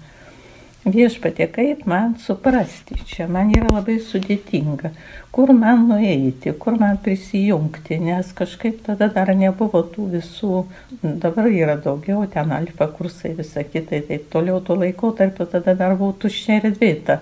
Viešpatė, 0.80 1.44
kaip 1.52 1.82
man 1.84 2.14
suprasti? 2.16 2.96
Čia, 3.04 3.26
man 3.28 3.50
yra 3.52 3.68
labai 3.68 3.98
sudėtinga, 4.00 4.94
kur 5.28 5.50
man 5.52 5.82
nueiti, 5.90 6.54
kur 6.56 6.78
man 6.80 6.96
prisijungti, 7.04 7.98
nes 8.00 8.30
kažkaip 8.32 8.78
tada 8.86 9.10
dar 9.12 9.28
nebuvo 9.36 9.82
tų 9.92 10.06
visų, 10.14 10.62
dabar 11.02 11.50
yra 11.52 11.76
daugiau, 11.84 12.24
ten 12.32 12.54
alfa 12.56 12.88
kursai, 12.96 13.34
visa 13.36 13.60
kita, 13.60 14.00
taip 14.08 14.30
toliau 14.32 14.62
tuo 14.64 14.78
laikotarpiu 14.80 15.44
tada 15.52 15.76
dar 15.76 15.98
buvo 16.00 16.14
tuščia 16.16 16.62
erdvėta. 16.62 17.20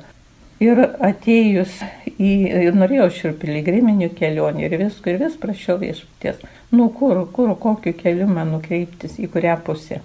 Ir 0.59 0.81
atėjus 0.83 1.77
į, 2.19 2.31
ir 2.67 2.75
norėjau 2.75 3.05
aš 3.07 3.19
ir 3.29 3.35
piligriminių 3.39 4.09
kelionių 4.19 4.65
ir 4.67 4.73
visko, 4.81 5.13
ir 5.13 5.21
vis 5.23 5.37
prašiau 5.39 5.79
viešpaties, 5.79 6.41
nu 6.75 6.89
kur, 6.91 7.21
kur, 7.35 7.53
kokiu 7.63 7.93
keliu 7.95 8.27
man 8.27 8.51
nukreiptis, 8.57 9.21
į 9.23 9.29
kurią 9.35 9.55
pusę. 9.67 10.01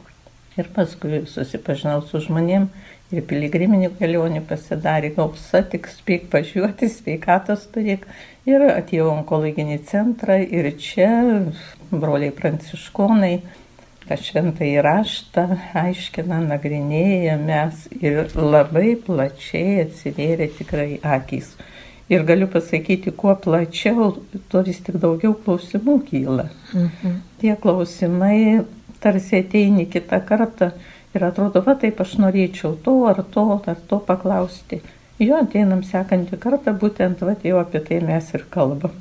Ir 0.53 0.69
paskui 0.75 1.23
susipažinau 1.25 2.03
su 2.05 2.21
žmonėm 2.21 2.67
ir 3.13 3.25
piligriminių 3.29 3.95
kelionių 3.97 4.43
pasidarė 4.45 5.09
gausa, 5.15 5.63
tik 5.65 5.89
spėk 5.89 6.29
važiuoti, 6.33 6.91
sveikatos 6.99 7.65
turėk. 7.73 8.05
Ir 8.45 8.61
atėjau 8.67 9.09
onkologinį 9.09 9.79
centrą 9.89 10.37
ir 10.37 10.69
čia 10.77 11.09
broliai 11.89 12.29
pranciškonai 12.35 13.39
tą 14.07 14.17
šventą 14.19 14.65
įraštą 14.67 15.45
aiškina, 15.79 16.41
nagrinėja 16.49 17.37
mes 17.39 17.85
ir 17.99 18.33
labai 18.35 18.95
plačiai 19.05 19.83
atsivėrė 19.85 20.49
tikrai 20.57 20.97
akys. 21.03 21.53
Ir 22.11 22.25
galiu 22.27 22.49
pasakyti, 22.51 23.13
kuo 23.15 23.35
plačiau, 23.39 24.09
tuo 24.51 24.63
vis 24.67 24.81
tik 24.83 24.99
daugiau 25.01 25.37
klausimų 25.45 25.99
kyla. 26.09 26.49
Mhm. 26.73 27.21
Tie 27.41 27.55
klausimai 27.63 28.65
tarsi 29.03 29.39
ateini 29.39 29.87
kitą 29.91 30.19
kartą 30.27 30.73
ir 31.15 31.23
atrodo, 31.29 31.63
va 31.63 31.77
taip 31.79 32.01
aš 32.03 32.17
norėčiau 32.23 32.75
to 32.83 32.97
ar 33.07 33.23
to 33.35 33.47
ar 33.55 33.79
to 33.87 34.01
paklausti. 34.03 34.81
Jo 35.21 35.39
ateinam 35.45 35.83
sekantį 35.87 36.39
kartą, 36.43 36.73
būtent 36.83 37.23
va 37.23 37.37
jau 37.43 37.59
apie 37.61 37.79
tai 37.87 38.01
mes 38.03 38.33
ir 38.33 38.45
kalbam. 38.51 38.95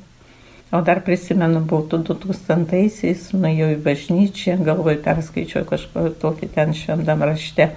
O 0.73 0.79
dar 0.81 1.03
prisimenu, 1.05 1.59
būtų 1.69 1.99
2000-aisiais, 2.07 3.27
nuėjau 3.37 3.67
į 3.75 3.81
bažnyčią, 3.85 4.55
galvoj 4.65 4.95
perskaičiau 5.05 5.67
kažko 5.69 6.07
tokį 6.21 6.47
ten 6.55 6.71
šventam 6.73 7.21
rašte. 7.21 7.67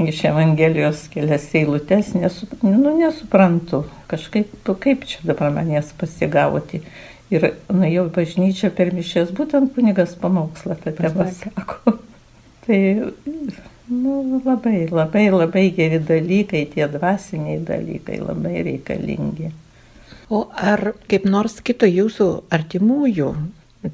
Iš 0.00 0.22
Evangelijos 0.30 1.04
kelias 1.12 1.44
eilutes, 1.54 2.14
nesu, 2.16 2.48
nu, 2.64 2.94
nesuprantu, 2.96 3.84
kažkaip, 4.10 4.54
kaip 4.64 5.04
čia 5.06 5.20
dabar 5.28 5.52
manęs 5.54 5.92
pasigauti. 6.00 6.80
Ir 7.34 7.44
nuėjau 7.68 8.06
į 8.08 8.14
bažnyčią 8.16 8.70
per 8.74 8.94
mišės, 8.96 9.34
būtent 9.36 9.74
kunigas 9.76 10.16
pamokslą 10.20 10.78
tą 10.80 10.94
temą 10.96 11.28
sako. 11.36 11.98
tai 12.64 12.80
nu, 13.92 14.40
labai, 14.46 14.86
labai, 14.88 15.26
labai 15.28 15.66
geri 15.76 16.00
dalykai, 16.00 16.64
tie 16.72 16.88
dvasiniai 16.88 17.60
dalykai 17.68 18.22
labai 18.24 18.64
reikalingi. 18.70 19.52
O 20.32 20.46
ar 20.56 20.94
kaip 21.10 21.26
nors 21.28 21.58
kito 21.64 21.86
jūsų 21.88 22.28
artimųjų 22.54 23.28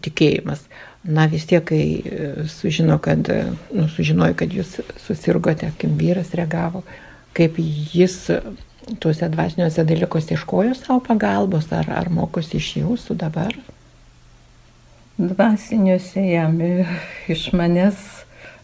tikėjimas, 0.05 0.63
na 1.03 1.27
vis 1.31 1.47
tiek, 1.51 1.65
kai 1.67 1.83
e, 1.99 2.29
sužino, 2.51 3.01
kad, 3.03 3.27
e, 3.33 3.49
nu, 3.75 3.89
sužinojo, 3.91 4.37
kad 4.39 4.53
jūs 4.55 4.77
susirgote, 5.03 5.73
kaip 5.81 5.97
vyras 5.99 6.31
reagavo, 6.39 6.85
kaip 7.35 7.59
jis 7.59 8.29
tuose 9.03 9.29
dvasiniuose 9.33 9.85
dalykuose 9.87 10.37
iškojo 10.37 10.77
savo 10.79 11.01
pagalbos, 11.09 11.67
ar, 11.75 11.91
ar 11.99 12.13
mokosi 12.15 12.61
iš 12.61 12.71
jūsų 12.85 13.19
dabar? 13.19 13.57
Dvasiniuose 15.19 16.23
jam 16.29 16.63
iš 17.31 17.49
manęs, 17.57 17.99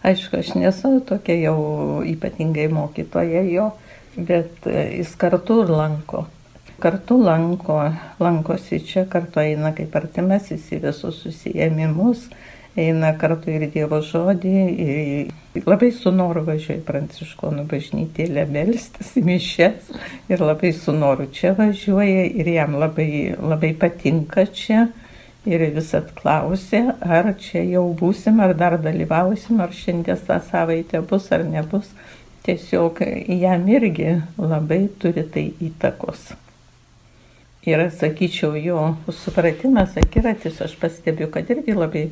aišku, 0.06 0.38
aš 0.38 0.54
nesu 0.54 0.94
tokia 1.08 1.40
jau 1.48 1.58
ypatingai 2.06 2.70
mokytoja 2.70 3.42
jo, 3.50 3.72
bet 4.14 4.70
e, 4.70 4.86
jis 5.00 5.18
kartu 5.18 5.64
lanko 5.66 6.28
kartu 6.80 7.16
lanko, 7.22 7.78
lankosi 8.20 8.80
čia, 8.84 9.06
kartu 9.08 9.40
eina 9.40 9.72
kaip 9.76 9.94
artimasis 9.96 10.68
į 10.76 10.82
visus 10.84 11.22
susijėmimus, 11.24 12.26
eina 12.76 13.14
kartu 13.16 13.54
ir 13.54 13.66
Dievo 13.72 14.02
žodį, 14.04 14.52
ir 14.84 15.64
labai 15.66 15.88
su 15.96 16.12
noru 16.12 16.44
važiuoja 16.44 16.84
pranciškonų 16.84 17.64
bažnytėlė 17.70 18.44
melstis 18.52 19.14
į 19.16 19.24
mišes 19.24 19.90
ir 20.28 20.44
labai 20.44 20.74
su 20.76 20.92
noru 20.92 21.30
čia 21.32 21.54
važiuoja 21.56 22.28
ir 22.28 22.52
jam 22.52 22.76
labai, 22.80 23.10
labai 23.40 23.72
patinka 23.80 24.46
čia. 24.52 24.88
Ir 25.46 25.62
vis 25.76 25.92
atklausė, 25.94 26.80
ar 27.06 27.28
čia 27.38 27.60
jau 27.62 27.84
būsim, 27.94 28.40
ar 28.42 28.56
dar 28.58 28.74
dalyvausim, 28.82 29.60
ar 29.62 29.70
šiandien 29.70 30.18
tą 30.26 30.40
savaitę 30.42 31.04
bus 31.06 31.28
ar 31.30 31.44
nebus. 31.46 31.92
Tiesiog 32.42 32.98
jam 33.30 33.68
irgi 33.70 34.16
labai 34.42 34.80
turi 34.98 35.22
tai 35.30 35.46
įtakos 35.68 36.32
yra, 37.66 37.90
sakyčiau, 37.90 38.54
jo 38.60 38.94
supratimas, 39.10 39.96
akiratis, 39.98 40.60
aš 40.62 40.76
pastebiu, 40.80 41.28
kad 41.32 41.50
irgi 41.50 41.74
labai 41.76 42.06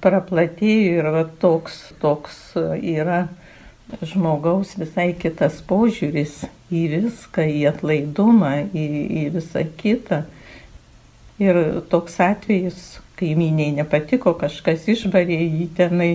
praplatėjo 0.00 0.96
ir 1.00 1.10
va, 1.12 1.24
toks, 1.42 1.82
toks 2.00 2.40
yra 2.56 3.26
žmogaus 4.06 4.76
visai 4.78 5.10
kitas 5.18 5.60
požiūris 5.66 6.44
į 6.70 6.84
viską, 6.94 7.44
į 7.44 7.64
atlaidumą, 7.72 8.54
į, 8.72 8.86
į 9.20 9.24
visą 9.34 9.64
kitą. 9.80 10.22
Ir 11.40 11.56
toks 11.92 12.18
atvejis, 12.20 13.00
kaimyniai 13.20 13.74
nepatiko, 13.78 14.34
kažkas 14.40 14.86
išbarė 14.92 15.40
jį 15.40 15.66
tenai. 15.76 16.12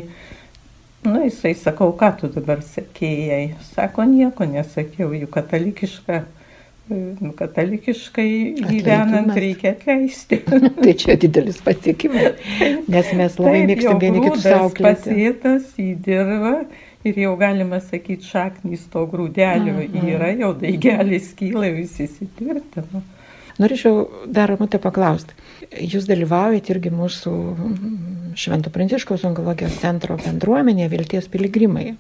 Na, 1.06 1.20
nu, 1.20 1.26
jisai 1.28 1.54
sakau, 1.58 1.92
ką 1.94 2.12
tu 2.18 2.30
dabar 2.34 2.64
sakėjai? 2.66 3.60
Sako, 3.76 4.08
nieko 4.10 4.48
nesakiau, 4.50 5.12
jų 5.14 5.30
katalikiška 5.30 6.24
Nu, 6.88 7.32
katalikiškai 7.34 8.30
gyvenant 8.62 9.34
reikia 9.34 9.72
atleisti. 9.74 10.38
tai 10.84 10.94
čia 10.94 11.16
didelis 11.18 11.58
pasiekimas, 11.66 12.38
nes 12.86 13.10
mes 13.18 13.40
labai 13.42 13.64
mėgstam 13.72 14.02
vieni 14.04 14.22
kitus 14.22 14.46
auklėti. 14.54 14.86
Pasėtas 14.86 15.72
į 15.82 15.88
dirbą 16.06 16.54
ir 17.10 17.18
jau 17.24 17.34
galima 17.42 17.80
sakyti, 17.82 18.30
šaknys 18.30 18.86
to 18.94 19.02
grūdelio 19.10 19.74
mm 19.74 19.82
-hmm. 19.82 20.14
yra, 20.14 20.30
jau 20.38 20.54
daigelis 20.62 21.34
kyla, 21.40 21.74
visi 21.74 22.06
įsitvirtino. 22.06 23.02
Norėčiau 23.58 24.28
dar 24.28 24.54
matę 24.60 24.80
paklausti. 24.84 25.34
Jūs 25.80 26.06
dalyvaujate 26.06 26.74
irgi 26.74 26.92
mūsų 26.92 27.34
Švento 28.36 28.70
Pranciškaus 28.70 29.24
onkologijos 29.24 29.80
centro 29.80 30.18
bendruomenėje 30.18 30.90
Vilties 30.92 31.30
piligrimai. 31.32 31.96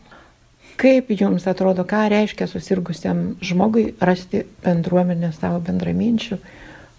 Kaip 0.75 1.11
jums 1.15 1.45
atrodo, 1.47 1.85
ką 1.87 2.07
reiškia 2.11 2.49
susirgusiam 2.51 3.37
žmogui 3.39 3.93
rasti 4.03 4.43
bendruomenę 4.65 5.31
savo 5.35 5.61
bendraminčių, 5.63 6.37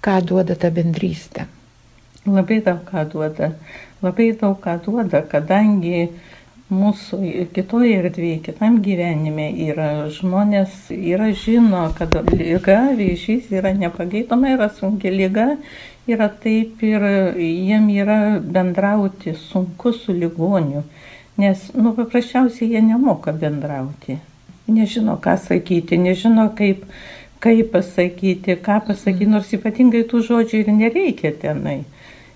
ką 0.05 0.15
duoda 0.25 0.57
ta 0.57 0.71
bendrystė? 0.73 1.45
Labai 2.27 2.63
daug 2.65 2.81
ką 2.89 3.05
duoda. 3.13 3.53
Labai 4.03 4.31
daug 4.41 4.57
ką 4.65 4.79
duoda, 4.85 5.21
kadangi 5.29 6.09
mūsų 6.73 7.21
kitoje 7.55 7.93
erdvėje, 8.01 8.41
kitam 8.49 8.81
gyvenime 8.83 9.51
yra 9.69 10.09
žmonės, 10.11 10.89
yra 10.91 11.29
žino, 11.37 11.85
kad 11.99 12.17
lyga, 12.33 12.81
vėžys 12.99 13.53
yra 13.55 13.71
nepageidoma, 13.77 14.57
yra 14.57 14.67
sunki 14.75 15.13
lyga, 15.15 15.53
yra 16.11 16.27
taip 16.43 16.83
ir 16.83 17.07
jiem 17.39 17.87
yra 17.95 18.19
bendrauti 18.41 19.37
sunku 19.39 19.95
su 19.95 20.17
ligoniu. 20.17 20.83
Nes, 21.37 21.69
nu, 21.75 21.93
paprasčiausiai 21.93 22.71
jie 22.71 22.81
nemoka 22.81 23.33
bendrauti. 23.37 24.17
Nežino, 24.73 25.19
ką 25.21 25.37
sakyti, 25.39 25.99
nežino, 26.01 26.47
kaip, 26.57 26.87
kaip 27.45 27.69
pasakyti, 27.75 28.57
ką 28.65 28.79
pasakyti, 28.87 29.29
nors 29.29 29.53
ypatingai 29.53 30.07
tų 30.09 30.23
žodžių 30.31 30.63
ir 30.63 30.73
nereikia 30.79 31.35
tenai. 31.43 31.83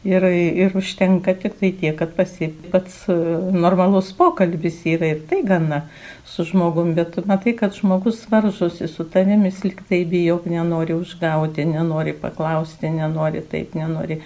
Ir, 0.04 0.24
ir 0.24 0.76
užtenka 0.76 1.34
tik 1.36 1.56
tai 1.60 1.72
tiek, 1.80 1.96
kad 1.96 2.12
pasi, 2.16 2.50
pats 2.72 3.02
e, 3.12 3.16
normalus 3.52 4.12
pokalbis 4.16 4.78
yra 4.88 5.10
ir 5.12 5.18
tai 5.28 5.42
gana 5.44 5.82
su 6.24 6.44
žmogum, 6.48 6.94
bet 6.96 7.18
matai, 7.28 7.52
kad 7.56 7.76
žmogus 7.76 8.22
varžosi 8.30 8.88
su 8.88 9.04
tavimis, 9.04 9.64
liktai 9.64 10.04
bijok, 10.08 10.46
nenori 10.48 10.96
užgauti, 10.96 11.68
nenori 11.72 12.16
paklausti, 12.16 12.92
nenori 12.96 13.44
taip, 13.44 13.76
nenori. 13.76 14.22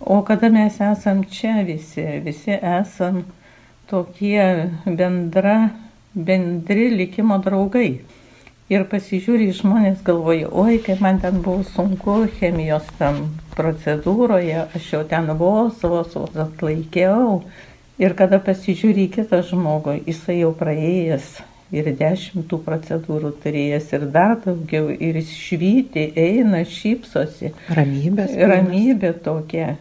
O 0.00 0.22
kada 0.26 0.50
mes 0.50 0.80
esam 0.82 1.22
čia 1.30 1.60
visi, 1.66 2.02
visi 2.26 2.58
esam 2.58 3.22
tokie 3.90 4.70
bendra, 4.86 5.72
bendri 6.14 6.90
likimo 6.94 7.38
draugai. 7.42 8.02
Ir 8.72 8.86
pasižiūri 8.88 9.50
žmonės 9.52 10.00
galvoja, 10.06 10.48
oi, 10.48 10.78
kaip 10.80 11.02
man 11.04 11.18
ten 11.20 11.42
buvo 11.44 11.60
sunku 11.74 12.22
chemijos 12.38 12.86
tam 12.96 13.26
procedūroje, 13.56 14.62
aš 14.72 14.86
jau 14.94 15.02
ten 15.08 15.28
vos, 15.36 15.82
vos, 15.82 16.14
vos 16.16 16.38
atlaikiau. 16.46 17.42
Ir 18.00 18.16
kada 18.16 18.40
pasižiūri 18.40 19.10
kitą 19.12 19.42
žmogų, 19.50 19.98
jisai 20.08 20.38
jau 20.40 20.54
praėjęs 20.56 21.42
ir 21.72 21.88
dešimtų 21.96 22.58
procedūrų 22.66 23.32
turėjęs 23.42 23.92
ir 23.96 24.06
dar 24.12 24.36
daugiau, 24.44 24.90
ir 24.92 25.18
jis 25.20 25.32
švyti, 25.36 26.06
eina, 26.20 26.62
šypsosi. 26.68 27.52
Ramybės. 27.72 28.34
Ramybė 28.52 29.12
tokia. 29.24 29.74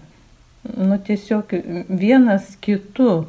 Nu 0.77 0.99
tiesiog 1.01 1.55
vienas 1.89 2.53
kitu 2.63 3.25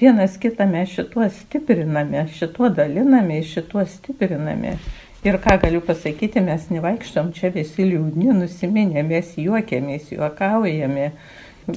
vienas 0.00 0.38
kitą 0.40 0.66
mes 0.70 0.88
šituo 0.88 1.28
stipriname, 1.30 2.24
šituo 2.32 2.68
daliname, 2.68 3.42
šituo 3.42 3.84
stipriname. 3.86 4.78
Ir 5.24 5.36
ką 5.36 5.58
galiu 5.60 5.82
pasakyti, 5.84 6.40
mes 6.40 6.70
nevaikštom 6.72 7.34
čia 7.36 7.50
visi 7.52 7.84
liūdni, 7.84 8.30
nusiminę, 8.38 9.02
mes 9.04 9.34
juokiamės, 9.36 10.08
juokaujame. 10.14 11.10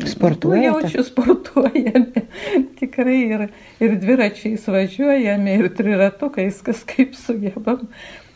Sportuojame. 0.07 0.63
Jaučiu 0.69 1.03
sportuojame. 1.09 2.23
Tikrai 2.79 3.19
ir, 3.27 3.43
ir 3.83 3.97
dviračiais 3.99 4.63
važiuojame, 4.71 5.57
ir 5.59 5.67
triratukais, 5.75 6.61
kas 6.63 6.85
kaip 6.87 7.19
sugebam 7.19 7.83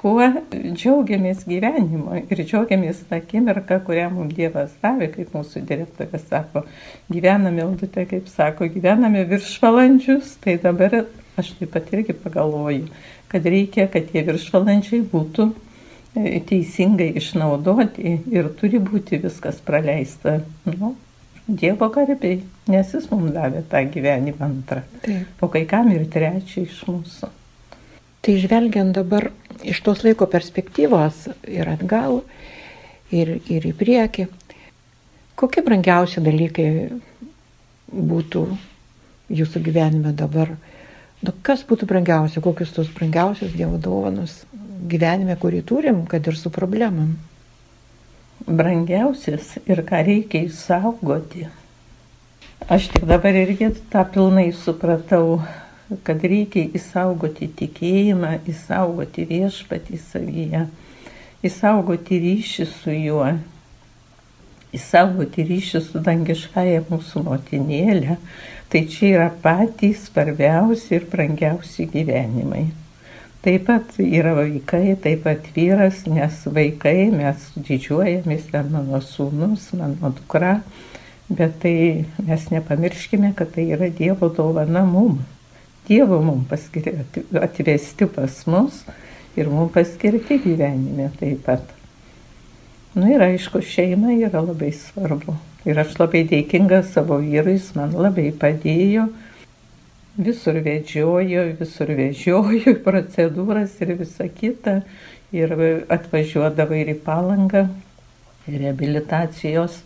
kuo 0.07 0.23
džiaugiamės 0.53 1.43
gyvenimu 1.47 2.21
ir 2.31 2.41
džiaugiamės 2.41 3.03
tą 3.09 3.19
akimirką, 3.19 3.81
kurią 3.87 4.07
mums 4.13 4.35
Dievas 4.37 4.75
davė, 4.83 5.09
kaip 5.11 5.33
mūsų 5.35 5.63
direktorė 5.67 6.21
sako, 6.21 6.63
gyvename, 7.11 7.65
audite, 7.65 8.05
kaip 8.07 8.29
sako, 8.31 8.69
gyvename 8.71 9.25
viršvalandžius, 9.27 10.37
tai 10.43 10.55
dabar 10.63 11.01
aš 11.37 11.53
taip 11.59 11.73
pat 11.75 11.91
irgi 11.95 12.15
pagalvoju, 12.17 12.87
kad 13.31 13.49
reikia, 13.51 13.89
kad 13.91 14.07
tie 14.11 14.23
viršvalandžiai 14.29 15.03
būtų 15.11 15.49
e, 15.51 16.39
teisingai 16.47 17.09
išnaudoti 17.19 18.15
ir 18.31 18.47
turi 18.59 18.79
būti 18.83 19.19
viskas 19.25 19.59
praleista 19.65 20.39
nu, 20.71 20.95
Dievo 21.47 21.87
garbiai, 21.95 22.41
nes 22.67 22.89
jis 22.91 23.05
mums 23.07 23.31
davė 23.31 23.61
tą 23.71 23.79
gyvenimą 23.91 24.49
antrą. 24.49 24.81
Taip. 25.03 25.43
O 25.43 25.47
kai 25.51 25.61
kam 25.69 25.93
ir 25.95 26.03
trečią 26.11 26.65
iš 26.65 26.81
mūsų. 26.89 27.29
Tai 28.19 28.33
žvelgiant 28.43 28.91
dabar 28.97 29.29
iš 29.63 29.81
tos 29.85 30.03
laiko 30.05 30.27
perspektyvos 30.29 31.27
ir 31.47 31.69
atgal, 31.71 32.21
ir, 33.13 33.37
ir 33.49 33.67
į 33.69 33.73
priekį, 33.77 34.27
kokie 35.39 35.63
brangiausi 35.65 36.23
dalykai 36.23 36.69
būtų 37.91 38.43
jūsų 39.37 39.63
gyvenime 39.63 40.13
dabar? 40.17 40.55
Nu, 41.23 41.33
kas 41.41 41.63
būtų 41.65 41.87
brangiausia, 41.89 42.43
kokius 42.45 42.75
tos 42.75 42.91
brangiausios 42.93 43.55
Dievo 43.57 43.79
dovanos 43.81 44.43
gyvenime, 44.87 45.33
kurį 45.41 45.63
turim, 45.65 46.05
kad 46.05 46.27
ir 46.29 46.37
su 46.37 46.53
problemam? 46.53 47.15
brangiausias 48.45 49.57
ir 49.65 49.81
ką 49.83 50.03
reikia 50.05 50.45
išsaugoti. 50.47 51.47
Aš 52.71 52.89
tik 52.93 53.05
dabar 53.07 53.35
irgi 53.35 53.71
tą 53.91 54.03
pilnai 54.13 54.49
supratau, 54.55 55.41
kad 56.03 56.23
reikia 56.23 56.67
išsaugoti 56.75 57.47
tikėjimą, 57.59 58.33
išsaugoti 58.49 59.27
viešpatį 59.29 59.99
savyje, 60.01 60.65
išsaugoti 61.47 62.19
ryšį 62.23 62.65
su 62.71 62.95
juo, 62.95 63.29
išsaugoti 64.75 65.45
ryšį 65.47 65.83
su 65.85 66.01
dangiškąją 66.03 66.83
mūsų 66.89 67.23
motinėlę. 67.29 68.17
Tai 68.67 68.81
čia 68.91 69.13
yra 69.13 69.29
patys 69.43 70.09
svarbiausi 70.09 70.97
ir 70.97 71.07
brangiausi 71.07 71.85
gyvenimai. 71.87 72.65
Taip 73.45 73.63
pat 73.69 73.93
yra 74.03 74.33
vaikai, 74.35 74.97
taip 74.99 75.23
pat 75.23 75.45
vyras, 75.55 76.01
nes 76.09 76.41
vaikai 76.51 77.07
mes 77.13 77.47
didžiuojamės, 77.55 78.49
ten 78.51 78.67
mano 78.73 78.99
sūnus, 78.99 79.69
mano 79.77 80.11
dukra, 80.17 80.57
bet 81.31 81.55
tai 81.63 81.77
mes 82.27 82.49
nepamirškime, 82.51 83.31
kad 83.39 83.55
tai 83.55 83.69
yra 83.77 83.87
Dievo 83.87 84.27
dovana 84.35 84.83
mum. 84.83 85.21
Dievo 85.87 86.19
mum 86.21 86.43
paskiri, 86.49 86.93
atvesti 87.41 88.07
pas 88.11 88.41
mus 88.51 88.81
ir 89.37 89.47
mum 89.47 89.69
paskirti 89.71 90.39
gyvenime 90.43 91.11
taip 91.19 91.45
pat. 91.45 91.63
Na 92.95 93.05
nu, 93.05 93.13
ir 93.13 93.21
aišku, 93.21 93.61
šeima 93.61 94.15
yra 94.17 94.41
labai 94.41 94.71
svarbu. 94.73 95.37
Ir 95.67 95.77
aš 95.77 95.97
labai 95.99 96.23
dėkinga 96.27 96.81
savo 96.87 97.19
vyrui, 97.21 97.57
jis 97.59 97.73
man 97.77 97.93
labai 97.95 98.31
padėjo 98.33 99.07
visur 100.17 100.57
vedžiojo, 100.65 101.43
visur 101.59 101.91
vežiojo 101.93 102.73
procedūras 102.87 103.77
ir 103.85 103.93
visa 103.99 104.27
kita. 104.27 104.81
Ir 105.35 105.51
atvažiuodavo 105.91 106.77
ir 106.79 106.93
į 106.93 107.01
palangą, 107.03 107.65
į 108.47 108.61
rehabilitacijos 108.63 109.81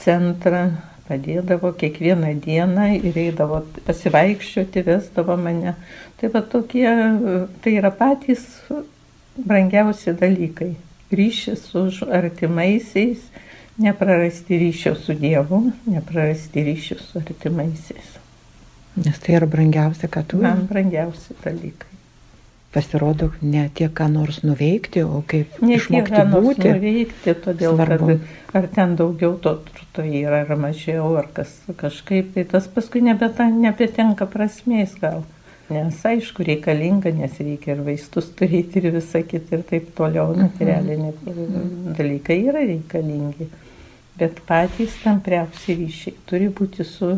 centrą, 0.00 0.62
padėdavo 1.08 1.72
kiekvieną 1.78 2.32
dieną 2.44 2.86
ir 2.98 3.18
eidavo 3.26 3.62
pasivaikščioti, 3.86 4.84
vesdavo 4.86 5.36
mane. 5.40 5.74
Tai 6.20 6.30
va 6.34 6.42
tokie, 6.54 6.86
tai 7.64 7.76
yra 7.80 7.90
patys 7.94 8.46
brangiausi 9.36 10.14
dalykai. 10.18 10.74
Ryšys 11.12 11.66
su 11.68 12.08
artimaisiais, 12.08 13.24
neprarasti 13.82 14.58
ryšio 14.58 14.94
su 14.96 15.16
Dievu, 15.18 15.64
neprarasti 15.86 16.64
ryšio 16.64 16.98
su 17.00 17.18
artimaisiais. 17.20 18.18
Nes 18.96 19.18
tai 19.24 19.36
yra 19.38 19.48
brangiausia, 19.48 20.08
ką 20.08 20.24
tu. 20.28 20.40
Man 20.44 20.66
brangiausi 20.68 21.36
dalykai. 21.44 21.88
Pasirodo, 22.72 23.28
ne 23.44 23.66
tiek 23.76 23.92
ką 23.92 24.06
nors 24.08 24.38
nuveikti, 24.46 25.02
o 25.04 25.20
kaip 25.28 25.58
ne 25.60 25.76
išmokti 25.76 26.14
tiek, 26.14 26.30
būti. 26.32 26.70
Nuveikti, 26.72 27.34
todėl, 27.44 27.74
Svarbu. 27.76 28.14
kad 28.48 28.62
ar 28.62 28.68
ten 28.72 28.94
daugiau 28.96 29.34
to 29.44 29.52
turto 29.66 30.04
yra, 30.06 30.40
ar 30.46 30.56
mažiau, 30.56 31.10
ar 31.20 31.28
kas, 31.36 31.52
kažkaip, 31.76 32.32
tai 32.36 32.46
tas 32.48 32.70
paskui 32.72 33.04
nebeta, 33.04 33.50
nebetenka 33.52 34.24
prasmės 34.30 34.96
gal. 35.02 35.20
Nes 35.72 36.00
aišku, 36.04 36.44
reikalinga, 36.48 37.12
nes 37.16 37.36
reikia 37.40 37.76
ir 37.76 37.84
vaistus 37.84 38.30
turėti 38.36 38.80
ir 38.80 38.90
visą 38.96 39.22
kitą 39.24 39.58
ir 39.58 39.66
taip 39.68 39.92
toliau, 39.96 40.32
mhm. 40.32 40.48
materialiniai 40.48 41.12
mhm. 41.12 41.92
dalykai 42.00 42.40
yra 42.48 42.64
reikalingi. 42.72 43.50
Bet 44.16 44.42
patys 44.48 44.96
tampriausi 45.04 45.76
ryšiai 45.78 46.18
turi 46.28 46.48
būti 46.52 46.84
su 46.84 47.14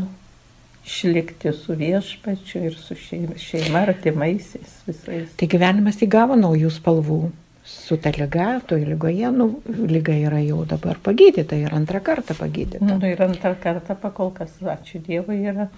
išlikti 0.86 1.52
su 1.52 1.74
viešpačiu 1.74 2.64
ir 2.64 2.76
su 2.76 2.94
šeima, 2.94 3.38
šeima 3.38 3.78
artimaisiais 3.88 4.82
visais. 4.86 5.32
Tai 5.40 5.48
gyvenimas 5.48 6.02
įgavo 6.04 6.36
naujų 6.38 6.70
spalvų. 6.74 7.18
Su 7.64 7.96
ta 7.96 8.10
lyga, 8.12 8.58
toje 8.68 8.84
lygoje, 8.84 9.30
nu, 9.32 9.46
lyga 9.88 10.12
yra 10.12 10.42
jau 10.44 10.66
dabar 10.68 10.98
pagydyta 11.00 11.56
ir 11.56 11.72
antrą 11.72 12.02
kartą 12.04 12.36
pagydyta. 12.36 12.84
Nu, 12.84 12.98
ir 13.08 13.22
antrą 13.24 13.54
kartą 13.60 13.96
pakol 13.96 14.34
kas, 14.36 14.58
ačiū 14.60 15.00
Dievui, 15.06 15.38
yra. 15.48 15.70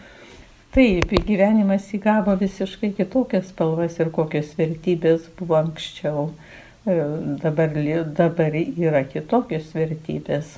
Taip, 0.74 1.14
gyvenimas 1.28 1.86
įgavo 1.94 2.34
visiškai 2.40 2.90
kitokias 2.98 3.52
spalvas 3.52 4.00
ir 4.02 4.10
kokios 4.12 4.50
vertybės 4.58 5.30
buvo 5.38 5.60
anksčiau. 5.60 6.26
E, 6.86 6.98
dabar, 7.44 7.78
dabar 8.18 8.58
yra 8.58 9.06
kitokios 9.06 9.70
vertybės 9.78 10.56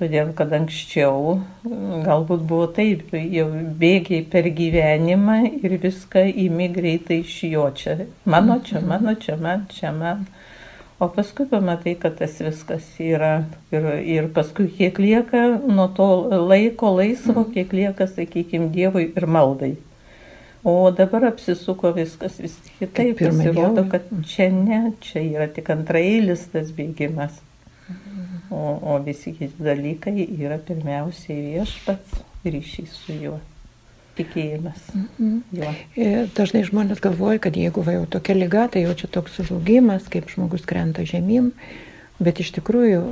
Todėl, 0.00 0.30
kad 0.32 0.48
anksčiau 0.56 1.34
galbūt 2.06 2.44
buvo 2.48 2.70
taip, 2.72 3.10
jau 3.12 3.48
bėgiai 3.82 4.22
per 4.32 4.46
gyvenimą 4.56 5.34
ir 5.60 5.74
viską 5.82 6.22
įmi 6.46 6.70
greitai 6.72 7.18
iš 7.20 7.34
jo 7.50 7.66
čia. 7.76 7.98
Mano 8.24 8.56
čia, 8.64 8.78
mhm. 8.78 8.88
mano 8.88 9.12
čia, 9.20 9.36
man 9.36 9.66
čia, 9.68 9.90
man. 9.92 10.22
O 11.00 11.08
paskui 11.12 11.44
pamatai, 11.50 11.94
kad 12.00 12.16
tas 12.16 12.38
viskas 12.40 12.86
yra 13.00 13.42
ir, 13.72 13.90
ir 14.16 14.30
paskui 14.32 14.70
kiek 14.72 14.96
lieka 15.00 15.42
nuo 15.68 15.90
to 15.96 16.08
laiko 16.48 16.94
laisvo, 16.96 17.42
mhm. 17.42 17.52
kiek 17.58 17.76
lieka, 17.76 18.08
sakykime, 18.08 18.70
Dievui 18.72 19.10
ir 19.12 19.28
maldai. 19.28 19.74
O 20.64 20.90
dabar 20.96 21.28
apsisuko 21.28 21.92
viskas 21.96 22.40
vis 22.40 22.56
kitaip. 22.78 23.20
Pasirodo, 23.20 23.84
kad 23.92 24.08
čia 24.28 24.48
ne, 24.52 24.80
čia 25.04 25.28
yra 25.28 25.52
tik 25.52 25.68
antraeilis 25.76 26.48
tas 26.56 26.72
bėgimas. 26.76 27.36
O, 28.50 28.78
o 28.82 28.98
visi 29.04 29.30
kiti 29.36 29.62
dalykai 29.62 30.26
yra 30.42 30.58
pirmiausiai 30.58 31.54
viešpats 31.54 32.24
ryšys 32.44 32.96
su 33.04 33.14
juo. 33.14 33.38
Tikėjimas. 34.18 34.88
Mm 34.94 35.42
-hmm. 35.54 36.30
Dažnai 36.36 36.64
žmonės 36.66 37.00
galvoja, 37.00 37.38
kad 37.38 37.56
jeigu 37.56 37.82
va 37.86 37.92
jau 37.92 38.06
tokia 38.06 38.34
lyga, 38.34 38.68
tai 38.68 38.82
jau 38.82 38.94
čia 38.94 39.06
toks 39.06 39.38
sužlugimas, 39.38 40.08
kaip 40.08 40.28
žmogus 40.30 40.66
krenta 40.66 41.02
žemyn, 41.02 41.52
bet 42.18 42.40
iš 42.40 42.50
tikrųjų, 42.58 43.04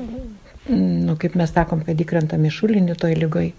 nu, 1.06 1.16
kaip 1.16 1.34
mes 1.34 1.52
sakom, 1.52 1.84
kad 1.84 2.00
įkrentam 2.00 2.44
iš 2.44 2.58
šulinį 2.60 2.98
toj 2.98 3.14
lygai, 3.14 3.52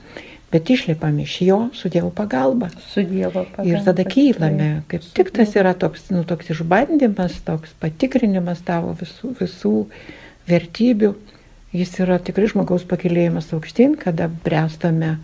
bet 0.52 0.70
išlipam 0.70 1.20
iš 1.20 1.42
jo 1.42 1.70
su 1.74 1.90
Dievo 1.90 2.10
pagalba. 2.10 2.70
Su 2.92 3.02
Dievo 3.02 3.46
pagalba. 3.56 3.72
Ir 3.72 3.84
tada 3.86 4.04
kylame. 4.04 4.84
Kaip 4.88 5.02
tik 5.14 5.32
tas 5.32 5.56
yra 5.56 5.74
toks, 5.74 6.10
nu, 6.10 6.24
toks 6.24 6.50
išbandymas, 6.50 7.42
toks 7.46 7.74
patikrinimas 7.80 8.62
tavo 8.62 8.94
visų, 9.00 9.36
visų 9.40 9.86
vertybių 10.50 11.16
jis 11.74 11.92
yra 12.02 12.18
tikrai 12.22 12.50
žmogaus 12.50 12.86
pakilėjimas 12.90 13.52
aukštyn, 13.56 13.96
kada 14.00 14.30
bręstame 14.46 15.18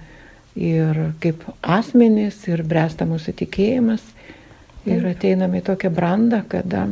ir 0.55 0.99
kaip 1.23 1.43
asmenys, 1.61 2.37
ir 2.47 2.63
bręsta 2.63 3.07
mūsų 3.09 3.35
tikėjimas. 3.41 4.03
Ir 4.85 5.01
ateiname 5.09 5.63
į 5.63 5.65
tokią 5.65 5.89
brandą, 5.89 6.43
kada 6.45 6.85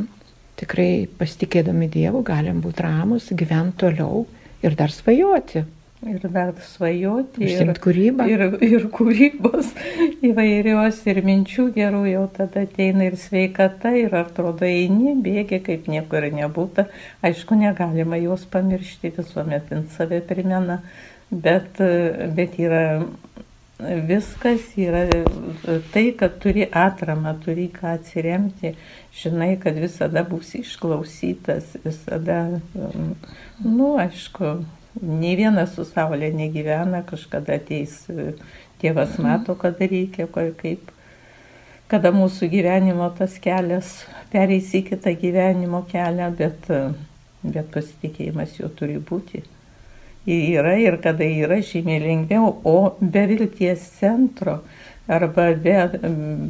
tikrai 0.58 1.06
pasitikėdami 1.18 1.86
Dievu 1.92 2.24
galim 2.26 2.58
būti 2.64 2.82
ramus, 2.82 3.30
gyventi 3.30 3.84
toliau 3.84 4.24
ir 4.64 4.74
dar 4.78 4.90
svajoti. 4.90 5.62
Ir 6.04 6.24
dar 6.28 6.52
svajoti. 6.60 7.46
Ir 7.48 7.70
kūrybą. 7.80 8.26
Ir, 8.28 8.42
ir 8.66 8.86
kūrybos 8.92 9.70
įvairios, 10.28 11.00
ir 11.08 11.20
minčių 11.24 11.68
gerų 11.76 12.02
jau 12.10 12.24
tada 12.36 12.64
ateina 12.66 13.08
ir 13.08 13.16
sveikata, 13.20 13.94
ir 13.96 14.12
atrodo 14.18 14.68
eini, 14.68 15.14
bėgi, 15.24 15.62
kaip 15.64 15.88
nieko 15.88 16.20
ir 16.20 16.28
nebūta. 16.36 16.88
Aišku, 17.24 17.56
negalima 17.60 18.20
jos 18.20 18.44
pamiršti, 18.52 19.14
visuomet 19.16 19.72
ant 19.72 19.94
save 19.96 20.20
primena, 20.28 20.82
bet, 21.32 21.80
bet 22.36 22.60
yra 22.60 22.84
viskas 23.78 24.76
yra 24.76 25.08
tai, 25.92 26.12
kad 26.18 26.38
turi 26.42 26.68
atramą, 26.70 27.34
turi 27.44 27.66
ką 27.72 27.96
atsiremti, 27.96 28.74
žinai, 29.16 29.54
kad 29.60 29.80
visada 29.80 30.22
būsi 30.28 30.62
išklausytas, 30.62 31.74
visada, 31.84 32.60
nu, 33.64 33.94
aišku, 33.98 34.56
Nei 35.02 35.34
vienas 35.34 35.72
su 35.74 35.82
Saulė 35.88 36.28
negyvena, 36.34 37.02
kažkada 37.08 37.56
ateis, 37.58 38.04
tėvas 38.82 39.16
mhm. 39.16 39.24
mato, 39.26 39.56
kada 39.58 39.88
reikia, 39.90 40.28
kaip, 40.30 40.92
kada 41.90 42.12
mūsų 42.14 42.48
gyvenimo 42.52 43.08
tas 43.18 43.34
kelias 43.42 44.04
pereis 44.30 44.70
į 44.74 44.84
kitą 44.92 45.16
gyvenimo 45.18 45.82
kelią, 45.90 46.30
bet, 46.38 46.70
bet 47.42 47.74
pasitikėjimas 47.74 48.54
jo 48.60 48.70
turi 48.70 49.00
būti. 49.02 49.42
Ir 50.30 50.62
yra 50.62 50.78
ir 50.80 50.96
kada 51.04 51.26
yra 51.26 51.58
žymiai 51.60 52.00
lengviau, 52.00 52.54
o 52.64 52.94
be 53.00 53.26
vilties 53.28 53.82
centro 53.98 54.60
arba 55.10 55.50
be, 55.52 55.74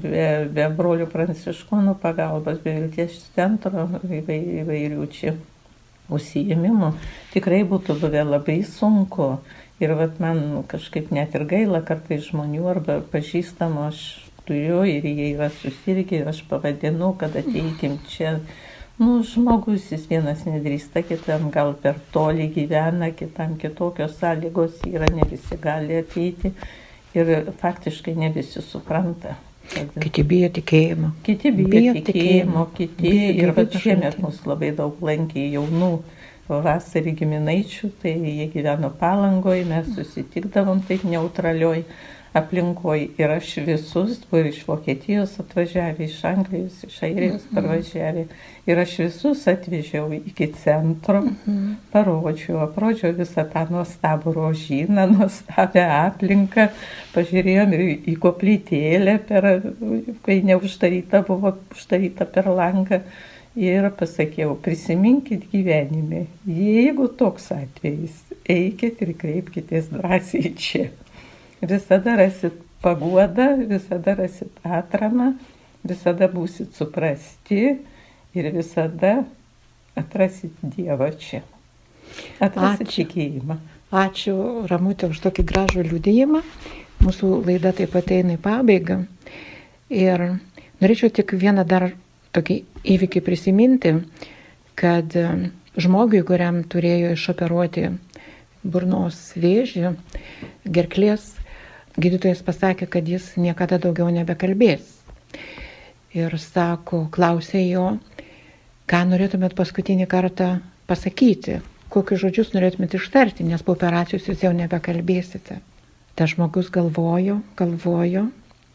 be, 0.04 0.28
be 0.54 0.68
brolių 0.76 1.08
pranciškonų 1.10 1.96
pagalbos, 2.04 2.60
be 2.62 2.76
vilties 2.76 3.18
centro 3.34 3.88
įvairių 4.04 5.08
čia 5.10 5.34
užsiemimų 6.12 6.92
tikrai 7.32 7.62
būtų 7.68 7.98
buvę 8.00 8.24
labai 8.28 8.60
sunku. 8.68 9.38
Ir 9.82 9.90
vat 9.98 10.20
man 10.22 10.62
kažkaip 10.70 11.10
net 11.10 11.34
ir 11.34 11.44
gaila 11.50 11.80
kartais 11.82 12.28
žmonių 12.28 12.68
arba 12.70 13.00
pažįstamų 13.10 13.88
aš 13.88 14.02
turiu 14.46 14.84
ir 14.86 15.04
jie 15.08 15.32
yra 15.32 15.48
susirgę 15.50 16.20
ir 16.20 16.30
aš 16.30 16.44
pavadinu, 16.48 17.14
kad 17.18 17.34
ateikim 17.36 17.98
čia. 18.08 18.38
Nu, 18.98 19.24
žmogus 19.26 19.88
jis 19.90 20.04
vienas 20.06 20.44
nedrįsta, 20.46 21.02
kitam 21.02 21.48
gal 21.50 21.72
per 21.82 21.96
toli 22.14 22.46
gyvena, 22.54 23.08
kitam 23.10 23.56
kitokios 23.58 24.14
sąlygos 24.20 24.84
yra, 24.86 25.08
ne 25.10 25.26
visi 25.26 25.58
gali 25.58 25.98
ateiti 25.98 26.52
ir 27.18 27.50
faktiškai 27.58 28.14
ne 28.14 28.30
visi 28.36 28.62
supranta. 28.62 29.34
Kiti 29.72 30.22
bijo 30.28 30.50
tikėjimo. 30.54 31.10
Kiti 31.26 31.50
bijo, 31.54 31.70
bijo 31.72 31.94
tikėjimo, 31.96 32.04
tikėjimo, 32.08 32.64
kiti. 32.76 33.08
Bijo, 33.08 33.30
ir 33.40 33.52
va 33.56 33.64
šiemet 33.84 34.18
mus 34.22 34.42
labai 34.48 34.70
daug 34.76 35.00
lankė 35.04 35.46
jaunų 35.54 35.92
vasarį 36.48 37.14
giminaičių, 37.20 37.90
tai 38.02 38.12
jie 38.20 38.48
gyveno 38.52 38.90
palangoje, 39.00 39.64
mes 39.68 39.88
susitikdavom 39.96 40.82
taip 40.88 41.06
neutralioj 41.08 41.84
aplinkoje 42.34 43.08
ir 43.18 43.30
aš 43.30 43.52
visus, 43.66 44.18
kur 44.30 44.46
iš 44.46 44.64
Vokietijos 44.66 45.36
atvažiavę, 45.38 46.04
iš 46.08 46.16
Anglijos, 46.26 46.80
iš 46.88 46.96
Airijos 47.06 47.44
mhm. 47.44 47.54
parvažiavę, 47.54 48.24
ir 48.66 48.80
aš 48.82 48.96
visus 49.04 49.44
atvežiau 49.50 50.08
iki 50.18 50.48
centro, 50.58 51.20
mhm. 51.22 51.76
parodžiau, 51.92 52.58
aprodžiau 52.64 53.14
visą 53.14 53.44
tą 53.52 53.62
nuostabų 53.70 54.34
rožyną, 54.34 55.06
nuostabę 55.14 55.84
aplinką, 55.86 56.66
pažiūrėjom 57.14 57.76
ir 57.78 57.84
į 58.14 58.16
koplytėlę, 58.24 59.20
per, 59.28 59.48
kai 60.26 60.40
neuždaryta 60.50 61.22
buvo 61.28 61.54
uždaryta 61.76 62.26
per 62.26 62.50
langą. 62.50 63.04
Ir 63.54 63.84
pasakiau, 63.94 64.56
prisiminkit 64.58 65.44
gyvenime, 65.52 66.24
jeigu 66.42 67.06
toks 67.06 67.52
atvejis, 67.54 68.16
eikit 68.50 68.98
ir 69.06 69.12
kreipkitės 69.14 69.92
drąsiai 69.92 70.50
čia. 70.58 70.88
Visada 71.64 72.16
rasit 72.20 72.56
paguodą, 72.84 73.48
visada 73.68 74.14
rasit 74.18 74.52
atramą, 74.64 75.32
visada 75.84 76.28
būsit 76.28 76.76
suprasti 76.76 77.62
ir 78.36 78.50
visada 78.52 79.22
atrasit 79.96 80.52
Dievą 80.60 81.08
čia. 81.18 81.40
Atrasit 82.42 82.88
Ačiū. 82.88 83.04
tikėjimą. 83.04 83.58
Ačiū 83.94 84.36
Ramutė 84.68 85.08
už 85.14 85.20
tokį 85.24 85.44
gražų 85.48 85.84
liūdėjimą. 85.88 86.42
Mūsų 87.04 87.30
laida 87.46 87.72
taip 87.76 87.94
pat 87.94 88.10
eina 88.12 88.36
į 88.36 88.42
pabaigą. 88.42 89.04
Ir 89.92 90.24
norėčiau 90.82 91.12
tik 91.14 91.34
vieną 91.38 91.64
dar 91.68 91.92
tokį 92.34 92.58
įvykį 92.94 93.22
prisiminti, 93.24 93.94
kad 94.78 95.14
e, 95.16 95.26
žmogui, 95.78 96.24
kuriam 96.26 96.62
turėjo 96.66 97.14
išoperuoti 97.14 97.88
burnos 98.64 99.20
vėžį, 99.38 99.94
gerklės, 100.64 101.34
gydytojas 102.00 102.42
pasakė, 102.46 102.88
kad 102.90 103.08
jis 103.08 103.34
niekada 103.40 103.78
daugiau 103.82 104.10
nebekalbės. 104.14 104.86
Ir 106.14 106.34
sako, 106.38 107.06
klausė 107.14 107.64
jo, 107.66 107.86
ką 108.90 109.00
norėtumėt 109.10 109.56
paskutinį 109.58 110.06
kartą 110.10 110.48
pasakyti, 110.90 111.60
kokius 111.90 112.22
žodžius 112.22 112.52
norėtumėt 112.54 112.96
ištarti, 112.98 113.46
nes 113.46 113.62
po 113.62 113.74
operacijos 113.74 114.28
jūs 114.28 114.44
jau 114.46 114.52
nebekalbėsite. 114.54 115.58
Ta 116.14 116.28
žmogus 116.30 116.70
galvojo, 116.70 117.40
galvojo 117.58 118.28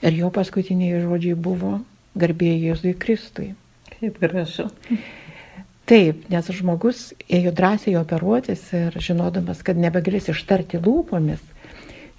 ir 0.04 0.20
jo 0.20 0.32
paskutiniai 0.36 1.00
žodžiai 1.04 1.38
buvo 1.40 1.78
garbėjai 2.20 2.60
Jėzui 2.70 2.94
Kristui. 3.00 3.54
Kaip 4.00 4.20
gražu. 4.20 4.68
Taip, 5.90 6.28
nes 6.30 6.50
žmogus 6.54 7.10
ėjo 7.26 7.52
drąsiai 7.56 7.96
operuotis 7.98 8.62
ir 8.78 8.96
žinodamas, 9.02 9.64
kad 9.66 9.80
nebegalės 9.80 10.30
ištarti 10.30 10.78
lūpomis, 10.84 11.42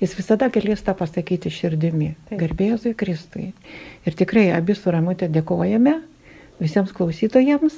jis 0.01 0.17
visada 0.17 0.49
galės 0.53 0.83
tą 0.85 0.95
pasakyti 0.97 1.53
širdimi. 1.53 2.15
Garbėjai 2.33 2.95
Kristui. 2.97 3.51
Ir 4.09 4.17
tikrai 4.17 4.49
abi 4.57 4.75
su 4.77 4.93
Ramutė 4.93 5.29
dėkojame 5.29 5.99
visiems 6.61 6.93
klausytojams 6.97 7.77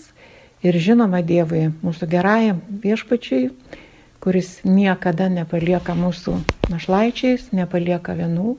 ir 0.63 0.79
žinoma 0.79 1.23
Dievui, 1.27 1.71
mūsų 1.83 2.09
gerajam 2.11 2.63
viešpačiui, 2.83 3.51
kuris 4.23 4.61
niekada 4.63 5.27
nepalieka 5.31 5.97
mūsų 5.99 6.39
našlaičiais, 6.71 7.51
nepalieka 7.55 8.15
vienų. 8.19 8.57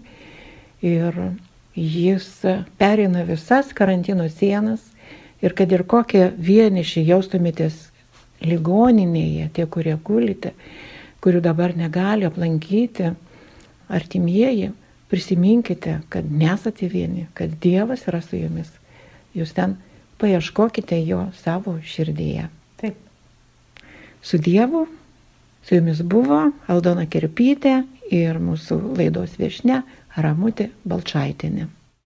Ir 0.83 1.15
jis 1.79 2.27
perina 2.77 3.23
visas 3.23 3.71
karantino 3.71 4.27
sienas 4.27 4.83
ir 5.41 5.55
kad 5.55 5.71
ir 5.71 5.85
kokie 5.87 6.27
vieniši 6.35 7.05
jaustumėtės 7.07 7.89
ligoninėje, 8.43 9.47
tie, 9.55 9.65
kurie 9.71 9.95
gulite, 10.03 10.51
kurių 11.23 11.39
dabar 11.45 11.71
negali 11.79 12.27
aplankyti 12.27 13.13
artimieji, 13.93 14.71
prisiminkite, 15.11 15.99
kad 16.09 16.31
nesate 16.31 16.87
vieni, 16.89 17.27
kad 17.33 17.53
Dievas 17.61 18.07
yra 18.09 18.21
su 18.21 18.39
jumis. 18.39 18.71
Jūs 19.37 19.53
ten 19.53 19.77
paieškokite 20.21 20.97
jo 21.05 21.27
savo 21.43 21.77
širdyje. 21.85 22.47
Taip. 22.81 22.97
Su 24.21 24.37
Dievu, 24.37 24.87
su 25.63 25.75
jumis 25.75 26.01
buvo 26.01 26.47
Aldona 26.67 27.05
Kirpytė 27.05 27.81
ir 28.13 28.41
mūsų 28.41 28.79
laidos 28.97 29.37
viešne 29.39 29.83
Ramutė 30.17 30.69
Balčaitinė. 30.85 31.69